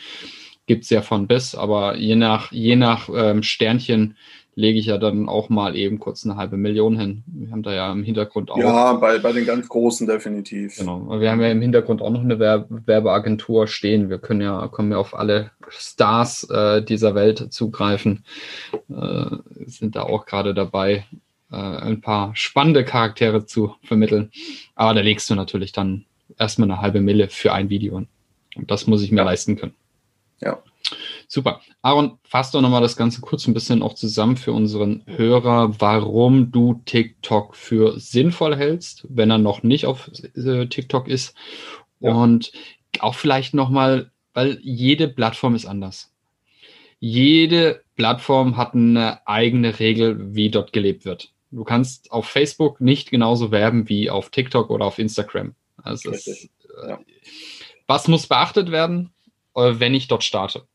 Gibt 0.68 0.84
es 0.84 0.90
ja 0.90 1.02
von 1.02 1.28
bis, 1.28 1.54
aber 1.54 1.96
je 1.96 2.16
nach, 2.16 2.52
je 2.52 2.76
nach 2.76 3.08
ähm, 3.14 3.44
Sternchen 3.44 4.18
lege 4.56 4.80
ich 4.80 4.86
ja 4.86 4.98
dann 4.98 5.28
auch 5.28 5.50
mal 5.50 5.76
eben 5.76 6.00
kurz 6.00 6.26
eine 6.26 6.38
halbe 6.38 6.56
Million 6.56 6.98
hin. 6.98 7.24
Wir 7.28 7.52
haben 7.52 7.62
da 7.62 7.74
ja 7.74 7.92
im 7.92 8.04
Hintergrund 8.04 8.50
auch. 8.50 8.58
Ja, 8.58 8.94
bei, 8.94 9.20
bei 9.20 9.34
den 9.34 9.46
ganz 9.46 9.68
Großen 9.68 10.08
definitiv. 10.08 10.78
Genau. 10.78 11.20
Wir 11.20 11.30
haben 11.30 11.42
ja 11.42 11.50
im 11.52 11.62
Hintergrund 11.62 12.02
auch 12.02 12.10
noch 12.10 12.22
eine 12.22 12.40
Werbeagentur 12.40 13.68
stehen. 13.68 14.10
Wir 14.10 14.18
können 14.18 14.42
ja, 14.42 14.68
können 14.70 14.92
ja 14.92 14.98
auf 14.98 15.14
alle 15.14 15.52
Stars 15.68 16.50
äh, 16.50 16.82
dieser 16.82 17.16
Welt 17.16 17.52
zugreifen. 17.52 18.24
Äh, 18.90 19.26
sind 19.66 19.98
da 19.98 20.04
auch 20.04 20.26
gerade 20.26 20.54
dabei, 20.54 21.06
äh, 21.52 21.56
ein 21.56 22.00
paar 22.00 22.34
spannende 22.36 22.86
Charaktere 22.86 23.46
zu 23.46 23.76
vermitteln. 23.84 24.32
Aber 24.74 24.94
da 24.94 25.02
legst 25.02 25.30
du 25.30 25.36
natürlich 25.36 25.74
dann 25.74 26.06
erstmal 26.40 26.72
eine 26.72 26.82
halbe 26.82 27.02
Mille 27.02 27.28
für 27.28 27.52
ein 27.52 27.70
Video. 27.70 27.98
Und 28.56 28.72
das 28.72 28.88
muss 28.88 29.02
ich 29.02 29.12
mir 29.12 29.18
ja. 29.18 29.26
leisten 29.26 29.58
können. 29.58 29.74
Ja. 30.40 30.60
Super. 31.28 31.62
Aaron, 31.82 32.20
fass 32.24 32.52
doch 32.52 32.62
nochmal 32.62 32.82
das 32.82 32.96
Ganze 32.96 33.22
kurz 33.22 33.48
ein 33.48 33.54
bisschen 33.54 33.82
auch 33.82 33.94
zusammen 33.94 34.38
für 34.38 34.54
unseren 34.54 35.04
Hörer, 35.08 35.80
warum 35.80 36.52
du 36.52 36.82
TikTok 36.86 37.56
für 37.56 38.00
sinnvoll 38.00 38.56
hältst, 38.56 39.06
wenn 39.10 39.32
er 39.32 39.38
noch 39.38 39.64
nicht 39.64 39.86
auf 39.86 40.10
äh, 40.36 40.68
TikTok 40.68 41.08
ist. 41.08 41.36
Ja. 42.00 42.14
Und 42.14 42.52
auch 43.00 43.16
vielleicht 43.16 43.54
nochmal, 43.54 44.12
weil 44.34 44.60
jede 44.62 45.08
Plattform 45.08 45.56
ist 45.56 45.66
anders. 45.66 46.12
Jede 47.00 47.82
Plattform 47.96 48.58
hat 48.58 48.74
eine 48.74 49.26
eigene 49.28 49.80
Regel, 49.80 50.36
wie 50.36 50.50
dort 50.50 50.74
gelebt 50.74 51.06
wird. 51.06 51.32
Du 51.52 51.64
kannst 51.64 52.12
auf 52.12 52.28
Facebook 52.28 52.82
nicht 52.82 53.12
genauso 53.12 53.52
werben 53.52 53.88
wie 53.90 54.10
auf 54.10 54.30
TikTok 54.30 54.70
oder 54.70 54.86
auf 54.86 55.00
Instagram. 55.00 55.56
Also 55.78 56.12
ist, 56.12 56.28
äh, 56.28 56.90
ja. 56.90 57.00
Was 57.88 58.08
muss 58.08 58.28
beachtet 58.28 58.72
werden, 58.72 59.14
äh, 59.56 59.74
wenn 59.76 59.94
ich 59.94 60.08
dort 60.08 60.24
starte? 60.24 60.68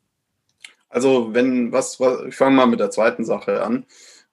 Also 0.90 1.32
wenn, 1.32 1.72
was, 1.72 2.00
was 2.00 2.22
ich 2.28 2.34
fange 2.36 2.56
mal 2.56 2.66
mit 2.66 2.80
der 2.80 2.90
zweiten 2.90 3.24
Sache 3.24 3.62
an. 3.62 3.86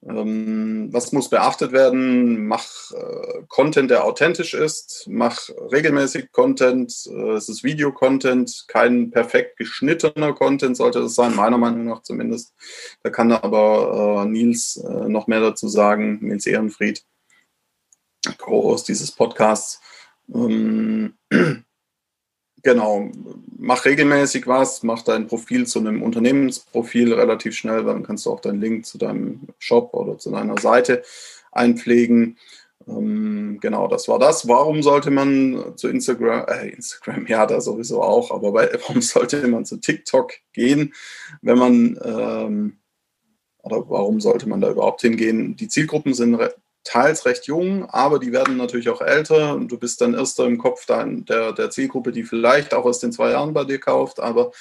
Ähm, 0.06 0.90
was 0.92 1.12
muss 1.12 1.30
beachtet 1.30 1.72
werden? 1.72 2.48
Mach 2.48 2.92
äh, 2.92 3.44
Content, 3.48 3.90
der 3.90 4.06
authentisch 4.06 4.54
ist. 4.54 5.06
Mach 5.10 5.50
regelmäßig 5.72 6.32
Content. 6.32 6.94
Äh, 7.08 7.32
es 7.32 7.50
ist 7.50 7.64
Video-Content, 7.64 8.66
kein 8.68 9.12
perfekt 9.12 9.58
geschnittener 9.58 10.34
Content 10.34 10.78
sollte 10.78 11.02
das 11.02 11.16
sein, 11.16 11.36
meiner 11.36 11.58
Meinung 11.58 11.86
nach 11.86 12.04
zumindest. 12.04 12.54
Da 13.04 13.10
kann 13.10 13.32
aber 13.32 14.24
äh, 14.24 14.30
Nils 14.30 14.78
äh, 14.78 15.10
noch 15.10 15.28
mehr 15.28 15.42
dazu 15.42 15.68
sagen, 15.68 16.20
Nils 16.22 16.46
Ehrenfried, 16.46 17.04
Co-Host 18.38 18.88
dieses 18.88 19.12
Podcasts. 19.12 19.82
Ähm, 20.34 21.18
Genau, 22.64 23.12
mach 23.58 23.86
regelmäßig 23.86 24.48
was, 24.48 24.82
mach 24.84 25.04
dein 25.04 25.28
Profil 25.28 25.68
zu 25.68 25.80
einem 25.80 26.02
Unternehmensprofil 26.02 27.14
relativ 27.14 27.56
schnell, 27.56 27.84
dann 27.84 28.04
kannst 28.04 28.26
du 28.26 28.32
auch 28.32 28.40
deinen 28.40 28.60
Link 28.60 28.86
zu 28.86 28.98
deinem 28.98 29.48
Shop 29.60 29.94
oder 29.94 30.18
zu 30.18 30.32
deiner 30.32 30.60
Seite 30.60 31.04
einpflegen. 31.52 32.38
Ähm, 32.88 33.60
genau, 33.62 33.88
das 33.88 34.08
war 34.08 34.18
das. 34.18 34.48
Warum 34.48 34.82
sollte 34.82 35.12
man 35.12 35.74
zu 35.76 35.88
Instagram, 35.88 36.46
äh, 36.48 36.70
Instagram, 36.70 37.28
ja, 37.28 37.46
da 37.46 37.62
sowieso 37.62 38.02
auch, 38.02 38.32
aber 38.32 38.52
bei, 38.52 38.70
warum 38.88 39.02
sollte 39.02 39.48
man 39.48 39.66
zu 39.66 39.78
TikTok 39.78 40.34
gehen, 40.54 40.94
wenn 41.42 41.58
man, 41.58 42.00
ähm, 42.04 42.78
oder 43.62 43.90
warum 43.90 44.20
sollte 44.20 44.48
man 44.50 44.62
da 44.62 44.72
überhaupt 44.72 45.02
hingehen? 45.02 45.56
Die 45.56 45.68
Zielgruppen 45.68 46.14
sind 46.14 46.40
teils 46.88 47.26
recht 47.26 47.46
jung, 47.46 47.86
aber 47.90 48.18
die 48.18 48.32
werden 48.32 48.58
natürlich 48.58 48.90
auch 48.90 49.02
älter 49.02 49.54
und 49.54 49.70
du 49.70 49.78
bist 49.78 50.00
dann 50.02 50.14
erster 50.14 50.46
im 50.46 50.58
Kopf 50.58 50.86
dein, 50.86 51.26
der, 51.26 51.52
der 51.52 51.70
Zielgruppe, 51.70 52.12
die 52.12 52.24
vielleicht 52.24 52.74
auch 52.74 52.86
aus 52.86 53.00
den 53.00 53.12
zwei 53.12 53.32
Jahren 53.32 53.54
bei 53.54 53.66
dir 53.66 53.80
kauft, 53.80 54.20
aber 54.20 54.52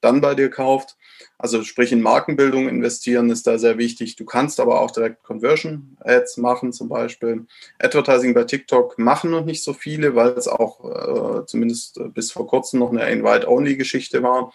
dann 0.00 0.20
bei 0.20 0.34
dir 0.34 0.50
kauft. 0.50 0.96
Also 1.38 1.62
sprich 1.62 1.90
in 1.90 2.02
Markenbildung 2.02 2.68
investieren 2.68 3.30
ist 3.30 3.46
da 3.46 3.58
sehr 3.58 3.78
wichtig. 3.78 4.16
Du 4.16 4.26
kannst 4.26 4.60
aber 4.60 4.80
auch 4.80 4.90
direkt 4.90 5.22
Conversion 5.22 5.96
Ads 6.00 6.36
machen 6.36 6.72
zum 6.72 6.90
Beispiel. 6.90 7.46
Advertising 7.78 8.34
bei 8.34 8.44
TikTok 8.44 8.98
machen 8.98 9.30
noch 9.30 9.46
nicht 9.46 9.64
so 9.64 9.72
viele, 9.72 10.14
weil 10.14 10.30
es 10.30 10.48
auch 10.48 10.84
äh, 10.84 11.46
zumindest 11.46 11.98
bis 12.12 12.30
vor 12.30 12.46
kurzem 12.46 12.80
noch 12.80 12.90
eine 12.90 13.10
Invite-Only-Geschichte 13.10 14.22
war. 14.22 14.52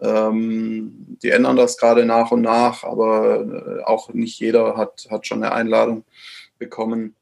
Ähm, 0.00 1.18
die 1.22 1.30
ändern 1.30 1.56
das 1.56 1.76
gerade 1.76 2.04
nach 2.04 2.30
und 2.30 2.42
nach, 2.42 2.84
aber 2.84 3.40
äh, 3.40 3.84
auch 3.84 4.12
nicht 4.14 4.38
jeder 4.38 4.76
hat, 4.76 5.08
hat 5.10 5.26
schon 5.26 5.42
eine 5.42 5.52
Einladung 5.52 6.04
bekommen. 6.60 7.16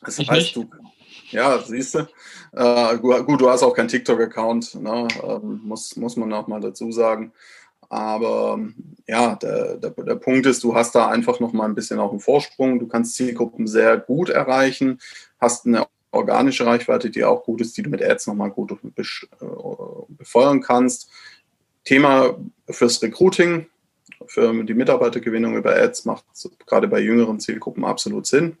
Das 0.00 0.18
ich 0.18 0.30
heißt, 0.30 0.56
nicht. 0.56 0.56
du, 0.56 0.70
ja, 1.30 1.58
siehst 1.58 1.94
du. 1.94 2.08
Äh, 2.52 2.96
gut, 2.98 3.40
du 3.40 3.50
hast 3.50 3.62
auch 3.62 3.74
keinen 3.74 3.88
TikTok-Account, 3.88 4.76
ne? 4.76 5.08
ähm, 5.22 5.60
muss, 5.64 5.96
muss 5.96 6.16
man 6.16 6.32
auch 6.32 6.46
mal 6.46 6.60
dazu 6.60 6.90
sagen. 6.90 7.32
Aber 7.90 8.58
ja, 9.06 9.34
der, 9.36 9.76
der, 9.76 9.90
der 9.90 10.14
Punkt 10.14 10.46
ist, 10.46 10.64
du 10.64 10.74
hast 10.74 10.94
da 10.94 11.08
einfach 11.08 11.40
noch 11.40 11.52
mal 11.52 11.66
ein 11.66 11.74
bisschen 11.74 11.98
auch 11.98 12.10
einen 12.10 12.20
Vorsprung. 12.20 12.78
Du 12.78 12.88
kannst 12.88 13.14
Zielgruppen 13.16 13.66
sehr 13.66 13.98
gut 13.98 14.30
erreichen, 14.30 14.98
hast 15.38 15.66
eine 15.66 15.86
organische 16.10 16.64
Reichweite, 16.64 17.10
die 17.10 17.24
auch 17.24 17.44
gut 17.44 17.60
ist, 17.60 17.76
die 17.76 17.82
du 17.82 17.90
mit 17.90 18.02
Ads 18.02 18.28
nochmal 18.28 18.50
gut 18.50 18.72
äh, 18.72 19.02
befeuern 20.08 20.62
kannst. 20.62 21.10
Thema 21.84 22.36
fürs 22.68 23.02
Recruiting, 23.02 23.66
für 24.26 24.64
die 24.64 24.74
Mitarbeitergewinnung 24.74 25.56
über 25.56 25.74
Ads 25.74 26.04
macht 26.04 26.24
gerade 26.66 26.88
bei 26.88 27.00
jüngeren 27.00 27.40
Zielgruppen 27.40 27.84
absolut 27.84 28.26
Sinn. 28.26 28.56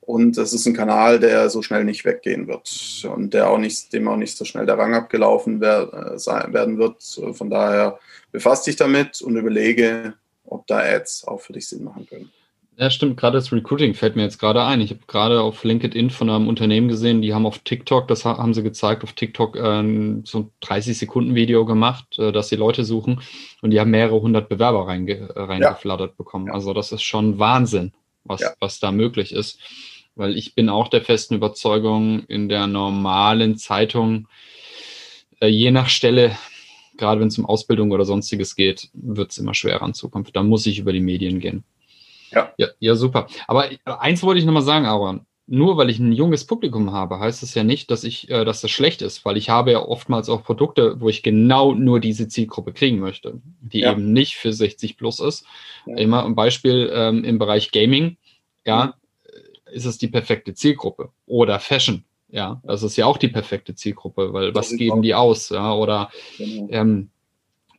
Und 0.00 0.38
es 0.38 0.52
ist 0.52 0.66
ein 0.66 0.74
Kanal, 0.74 1.18
der 1.18 1.50
so 1.50 1.62
schnell 1.62 1.84
nicht 1.84 2.04
weggehen 2.04 2.46
wird 2.46 3.04
und 3.12 3.34
der 3.34 3.50
auch 3.50 3.58
nicht, 3.58 3.92
dem 3.92 4.06
auch 4.06 4.16
nicht 4.16 4.36
so 4.36 4.44
schnell 4.44 4.64
der 4.64 4.78
Rang 4.78 4.94
abgelaufen 4.94 5.60
äh, 5.60 5.62
werden 5.62 6.78
wird. 6.78 7.02
Von 7.32 7.50
daher 7.50 7.98
befasst 8.30 8.68
dich 8.68 8.76
damit 8.76 9.20
und 9.20 9.36
überlege, 9.36 10.14
ob 10.44 10.64
da 10.68 10.78
Ads 10.78 11.26
auch 11.26 11.40
für 11.40 11.54
dich 11.54 11.66
Sinn 11.66 11.82
machen 11.82 12.06
können. 12.08 12.30
Ja, 12.78 12.90
stimmt. 12.90 13.16
Gerade 13.16 13.38
das 13.38 13.52
Recruiting 13.52 13.94
fällt 13.94 14.16
mir 14.16 14.22
jetzt 14.22 14.38
gerade 14.38 14.62
ein. 14.62 14.82
Ich 14.82 14.90
habe 14.90 15.00
gerade 15.06 15.40
auf 15.40 15.64
LinkedIn 15.64 16.10
von 16.10 16.28
einem 16.28 16.46
Unternehmen 16.46 16.88
gesehen, 16.88 17.22
die 17.22 17.32
haben 17.32 17.46
auf 17.46 17.60
TikTok, 17.60 18.06
das 18.06 18.26
haben 18.26 18.52
sie 18.52 18.62
gezeigt, 18.62 19.02
auf 19.02 19.14
TikTok 19.14 19.56
äh, 19.56 20.22
so 20.24 20.38
ein 20.38 20.50
30 20.60 20.98
Sekunden 20.98 21.34
Video 21.34 21.64
gemacht, 21.64 22.18
äh, 22.18 22.32
dass 22.32 22.50
sie 22.50 22.56
Leute 22.56 22.84
suchen 22.84 23.22
und 23.62 23.70
die 23.70 23.80
haben 23.80 23.90
mehrere 23.90 24.20
hundert 24.20 24.50
Bewerber 24.50 24.86
reinge 24.86 25.14
äh, 25.14 25.40
reingeflattert 25.40 26.10
ja. 26.10 26.14
bekommen. 26.16 26.48
Ja. 26.48 26.52
Also 26.52 26.74
das 26.74 26.92
ist 26.92 27.02
schon 27.02 27.38
Wahnsinn, 27.38 27.92
was, 28.24 28.40
ja. 28.40 28.52
was 28.60 28.78
da 28.78 28.92
möglich 28.92 29.32
ist 29.32 29.58
weil 30.16 30.36
ich 30.36 30.54
bin 30.54 30.68
auch 30.68 30.88
der 30.88 31.02
festen 31.02 31.34
Überzeugung, 31.34 32.24
in 32.24 32.48
der 32.48 32.66
normalen 32.66 33.56
Zeitung, 33.58 34.26
äh, 35.40 35.46
je 35.46 35.70
nach 35.70 35.88
Stelle, 35.88 36.36
gerade 36.96 37.20
wenn 37.20 37.28
es 37.28 37.38
um 37.38 37.46
Ausbildung 37.46 37.92
oder 37.92 38.04
sonstiges 38.04 38.56
geht, 38.56 38.88
wird 38.94 39.30
es 39.30 39.38
immer 39.38 39.54
schwerer 39.54 39.84
in 39.86 39.94
Zukunft. 39.94 40.34
Da 40.34 40.42
muss 40.42 40.66
ich 40.66 40.78
über 40.78 40.92
die 40.92 41.00
Medien 41.00 41.38
gehen. 41.38 41.64
Ja. 42.36 42.52
Ja, 42.56 42.68
ja 42.78 42.94
super. 42.94 43.26
Aber 43.48 43.68
eins 43.84 44.22
wollte 44.22 44.38
ich 44.38 44.46
nochmal 44.46 44.62
sagen, 44.62 44.86
Aaron. 44.86 45.26
Nur 45.48 45.76
weil 45.76 45.90
ich 45.90 46.00
ein 46.00 46.10
junges 46.10 46.44
Publikum 46.44 46.90
habe, 46.90 47.20
heißt 47.20 47.44
es 47.44 47.54
ja 47.54 47.62
nicht, 47.62 47.92
dass 47.92 48.02
ich, 48.02 48.28
äh, 48.30 48.44
dass 48.44 48.62
das 48.62 48.70
schlecht 48.72 49.00
ist, 49.00 49.24
weil 49.24 49.36
ich 49.36 49.48
habe 49.48 49.70
ja 49.70 49.78
oftmals 49.78 50.28
auch 50.28 50.42
Produkte, 50.42 51.00
wo 51.00 51.08
ich 51.08 51.22
genau 51.22 51.72
nur 51.72 52.00
diese 52.00 52.26
Zielgruppe 52.26 52.72
kriegen 52.72 52.98
möchte, 52.98 53.40
die 53.60 53.80
ja. 53.80 53.92
eben 53.92 54.12
nicht 54.12 54.36
für 54.36 54.52
60 54.52 54.96
plus 54.96 55.20
ist. 55.20 55.46
Ja. 55.86 55.96
Immer 55.98 56.24
ein 56.24 56.34
Beispiel 56.34 56.90
ähm, 56.92 57.22
im 57.22 57.38
Bereich 57.38 57.70
Gaming. 57.70 58.16
Ja, 58.64 58.86
mhm 58.86 58.92
ist 59.70 59.84
es 59.84 59.98
die 59.98 60.08
perfekte 60.08 60.54
Zielgruppe. 60.54 61.10
Oder 61.26 61.60
Fashion, 61.60 62.04
ja, 62.28 62.60
das 62.64 62.82
ist 62.82 62.96
ja 62.96 63.06
auch 63.06 63.18
die 63.18 63.28
perfekte 63.28 63.74
Zielgruppe, 63.74 64.32
weil 64.32 64.54
was 64.54 64.70
geben 64.76 65.02
die 65.02 65.14
aus, 65.14 65.50
ja, 65.50 65.74
oder 65.74 66.10
genau. 66.38 66.68
ähm, 66.70 67.10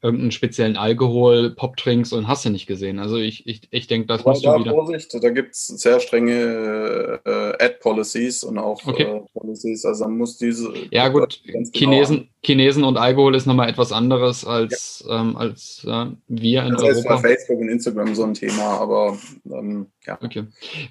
irgendeinen 0.02 0.32
speziellen 0.32 0.78
Alkohol, 0.78 1.52
Popdrinks 1.52 2.14
und 2.14 2.28
hast 2.28 2.46
du 2.46 2.50
nicht 2.50 2.68
gesehen. 2.68 3.00
Also 3.00 3.18
ich, 3.18 3.48
ich, 3.48 3.62
ich 3.72 3.88
denke, 3.88 4.08
das 4.08 4.24
musst 4.26 4.46
da 4.46 4.54
du 4.54 4.62
wieder... 4.62 4.72
Vorsicht, 4.72 5.14
da 5.14 5.30
gibt 5.30 5.56
es 5.56 5.68
sehr 5.68 6.00
strenge 6.00 7.20
äh, 7.26 7.64
Ad-Policies 7.64 8.44
und 8.44 8.58
auch 8.58 8.86
okay. 8.86 9.04
äh, 9.04 9.22
Policies, 9.34 9.86
also 9.86 10.06
man 10.06 10.18
muss 10.18 10.38
diese... 10.38 10.72
Ja 10.92 11.08
gut, 11.08 11.42
genau 11.46 11.70
Chinesen, 11.74 12.16
genau 12.18 12.30
Chinesen 12.44 12.84
und 12.84 12.98
Alkohol 12.98 13.36
ist 13.36 13.46
nochmal 13.46 13.70
etwas 13.70 13.92
anderes 13.92 14.46
als, 14.46 15.04
ja. 15.08 15.20
ähm, 15.20 15.36
als 15.36 15.86
äh, 15.86 16.06
wir 16.28 16.64
in 16.64 16.74
das 16.74 16.84
Europa. 16.84 16.88
Das 16.88 16.98
ist 16.98 17.08
bei 17.08 17.18
Facebook 17.18 17.60
und 17.60 17.70
Instagram 17.70 18.16
so 18.16 18.24
ein 18.24 18.34
Thema, 18.34 18.80
aber 18.80 19.18
ähm, 19.52 19.88
ja. 20.06 20.18
Okay. 20.24 20.46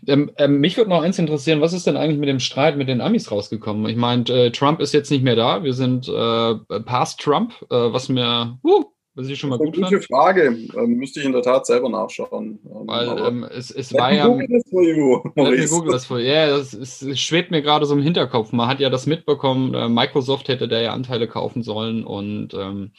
Ähm, 0.07 0.31
ähm, 0.37 0.59
mich 0.59 0.77
würde 0.77 0.91
noch 0.91 1.03
eins 1.03 1.19
interessieren, 1.19 1.61
was 1.61 1.73
ist 1.73 1.87
denn 1.87 1.97
eigentlich 1.97 2.19
mit 2.19 2.29
dem 2.29 2.41
Streit 2.41 2.77
mit 2.77 2.89
den 2.89 3.01
Amis 3.01 3.31
rausgekommen? 3.31 3.87
Ich 3.87 3.97
meine, 3.97 4.25
äh, 4.29 4.51
Trump 4.51 4.81
ist 4.81 4.93
jetzt 4.93 5.11
nicht 5.11 5.25
mehr 5.25 5.37
da, 5.37 5.63
wir 5.63 5.73
sind 5.73 6.09
äh, 6.09 6.81
past 6.81 7.21
Trump, 7.21 7.53
äh, 7.71 7.75
was 7.75 8.09
mir... 8.09 8.59
Uh, 8.63 8.85
was 9.16 9.28
ich 9.28 9.38
schon 9.38 9.50
mal 9.50 9.58
gut 9.58 9.75
gute 9.75 9.88
fand. 9.88 10.04
Frage. 10.04 10.58
Ähm, 10.76 10.96
müsste 10.96 11.20
ich 11.20 11.26
in 11.26 11.32
der 11.32 11.42
Tat 11.42 11.66
selber 11.66 11.88
nachschauen. 11.88 12.61
Ähm, 12.64 12.87
Weil 12.87 13.18
ähm, 13.26 13.44
es, 13.44 13.70
es 13.70 13.92
war 13.94 14.12
ja. 14.12 14.28
Google 14.28 14.46
das 14.49 14.62
for 14.70 14.82
you, 14.82 15.23
Google 15.35 15.92
das 15.92 16.04
for 16.04 16.20
Ja, 16.20 16.49
das, 16.49 16.75
ist, 16.75 17.02
es 17.02 17.18
schwebt 17.18 17.50
mir 17.50 17.62
gerade 17.62 17.87
so 17.87 17.94
im 17.94 18.02
Hinterkopf. 18.02 18.52
Man 18.52 18.68
hat 18.68 18.78
ja 18.78 18.90
das 18.90 19.06
mitbekommen, 19.06 19.75
äh, 19.75 19.88
Microsoft 19.88 20.49
hätte 20.49 20.68
da 20.68 20.80
ja 20.80 20.92
Anteile 20.92 21.26
kaufen 21.26 21.62
sollen 21.62 22.04
und 22.04 22.52
ähm, 22.54 22.92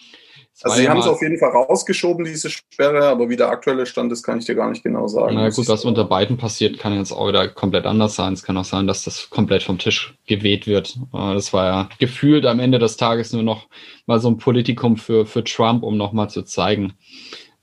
also 0.63 0.77
sie 0.77 0.89
haben 0.89 0.99
es 0.99 1.07
auf 1.07 1.21
jeden 1.21 1.37
Fall 1.37 1.51
rausgeschoben, 1.51 2.25
diese 2.25 2.49
Sperre, 2.49 3.07
aber 3.07 3.29
wie 3.29 3.35
der 3.35 3.49
aktuelle 3.49 3.85
Stand 3.85 4.11
ist, 4.11 4.23
kann 4.23 4.39
ich 4.39 4.45
dir 4.45 4.55
gar 4.55 4.69
nicht 4.69 4.83
genau 4.83 5.07
sagen. 5.07 5.35
Na 5.35 5.49
gut, 5.49 5.67
was 5.67 5.85
unter 5.85 6.03
beiden 6.03 6.37
passiert, 6.37 6.79
kann 6.79 6.97
jetzt 6.97 7.11
auch 7.11 7.27
wieder 7.27 7.47
komplett 7.47 7.85
anders 7.85 8.15
sein. 8.15 8.33
Es 8.33 8.43
kann 8.43 8.57
auch 8.57 8.65
sein, 8.65 8.87
dass 8.87 9.03
das 9.03 9.29
komplett 9.29 9.63
vom 9.63 9.77
Tisch 9.77 10.15
geweht 10.25 10.65
wird. 10.65 10.97
Äh, 11.13 11.33
das 11.33 11.53
war 11.53 11.65
ja 11.65 11.89
gefühlt 11.99 12.45
am 12.45 12.59
Ende 12.59 12.79
des 12.79 12.97
Tages 12.97 13.33
nur 13.33 13.43
noch 13.43 13.67
mal 14.07 14.19
so 14.19 14.29
ein 14.29 14.37
Politikum 14.37 14.97
für, 14.97 15.25
für 15.27 15.43
Trump, 15.43 15.83
um 15.83 15.95
nochmal 15.95 16.29
zu 16.29 16.41
zeigen, 16.41 16.93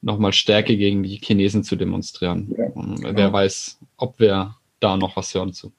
nochmal 0.01 0.33
Stärke 0.33 0.77
gegen 0.77 1.03
die 1.03 1.17
Chinesen 1.17 1.65
zu 1.65 1.75
demonstrieren. 1.75 2.55
Ja, 2.57 2.69
genau. 2.69 3.17
Wer 3.17 3.33
weiß, 3.33 3.81
ob 3.97 4.21
wir 4.21 4.55
da 4.79 4.97
noch 4.97 5.17
was 5.17 5.35
hören 5.35 5.53
zu. 5.53 5.73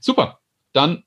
Super. 0.00 0.38
Dann, 0.72 1.02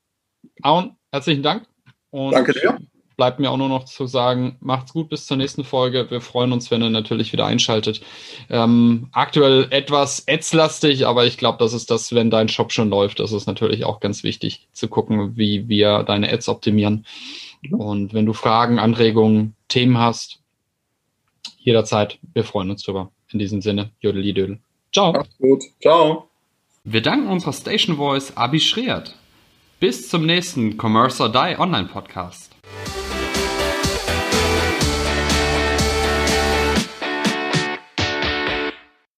Aun, 0.61 0.97
herzlichen 1.11 1.43
Dank. 1.43 1.67
Danke 2.11 2.53
dir 2.53 2.77
bleibt 3.17 3.39
mir 3.39 3.49
auch 3.49 3.57
nur 3.57 3.67
noch 3.67 3.85
zu 3.85 4.05
sagen, 4.05 4.55
macht's 4.61 4.93
gut 4.93 5.09
bis 5.09 5.25
zur 5.25 5.37
nächsten 5.37 5.63
Folge. 5.63 6.09
Wir 6.09 6.21
freuen 6.21 6.51
uns, 6.53 6.69
wenn 6.69 6.83
ihr 6.83 6.91
natürlich 6.91 7.33
wieder 7.33 7.47
einschaltet. 7.47 8.01
Ähm, 8.49 9.09
aktuell 9.11 9.67
etwas 9.71 10.25
ads-lastig, 10.27 11.07
aber 11.07 11.25
ich 11.25 11.37
glaube, 11.37 11.57
das 11.57 11.73
ist 11.73 11.89
das, 11.89 12.13
wenn 12.13 12.29
dein 12.29 12.47
Shop 12.47 12.71
schon 12.71 12.89
läuft, 12.89 13.19
das 13.19 13.31
ist 13.31 13.47
natürlich 13.47 13.83
auch 13.85 13.99
ganz 13.99 14.23
wichtig 14.23 14.67
zu 14.71 14.87
gucken, 14.87 15.35
wie 15.35 15.67
wir 15.67 16.03
deine 16.03 16.31
Ads 16.31 16.47
optimieren. 16.47 17.05
Und 17.71 18.13
wenn 18.13 18.27
du 18.27 18.33
Fragen, 18.33 18.77
Anregungen, 18.77 19.55
Themen 19.67 19.97
hast, 19.97 20.39
jederzeit, 21.57 22.19
wir 22.33 22.43
freuen 22.43 22.69
uns 22.69 22.83
drüber. 22.83 23.11
In 23.31 23.39
diesem 23.39 23.61
Sinne, 23.61 23.89
Jodeli 23.99 24.33
Dödel. 24.33 24.59
Ciao. 24.93 25.11
Macht's 25.11 25.37
gut. 25.39 25.63
Ciao. 25.81 26.29
Wir 26.83 27.01
danken 27.01 27.27
unserer 27.27 27.51
Station 27.51 27.97
Voice 27.97 28.37
Abi 28.37 28.59
Schreert. 28.59 29.15
Bis 29.79 30.07
zum 30.07 30.25
nächsten 30.25 30.77
Commerce 30.79 31.21
or 31.21 31.29
Die 31.29 31.59
Online 31.59 31.87
Podcast. 31.87 32.55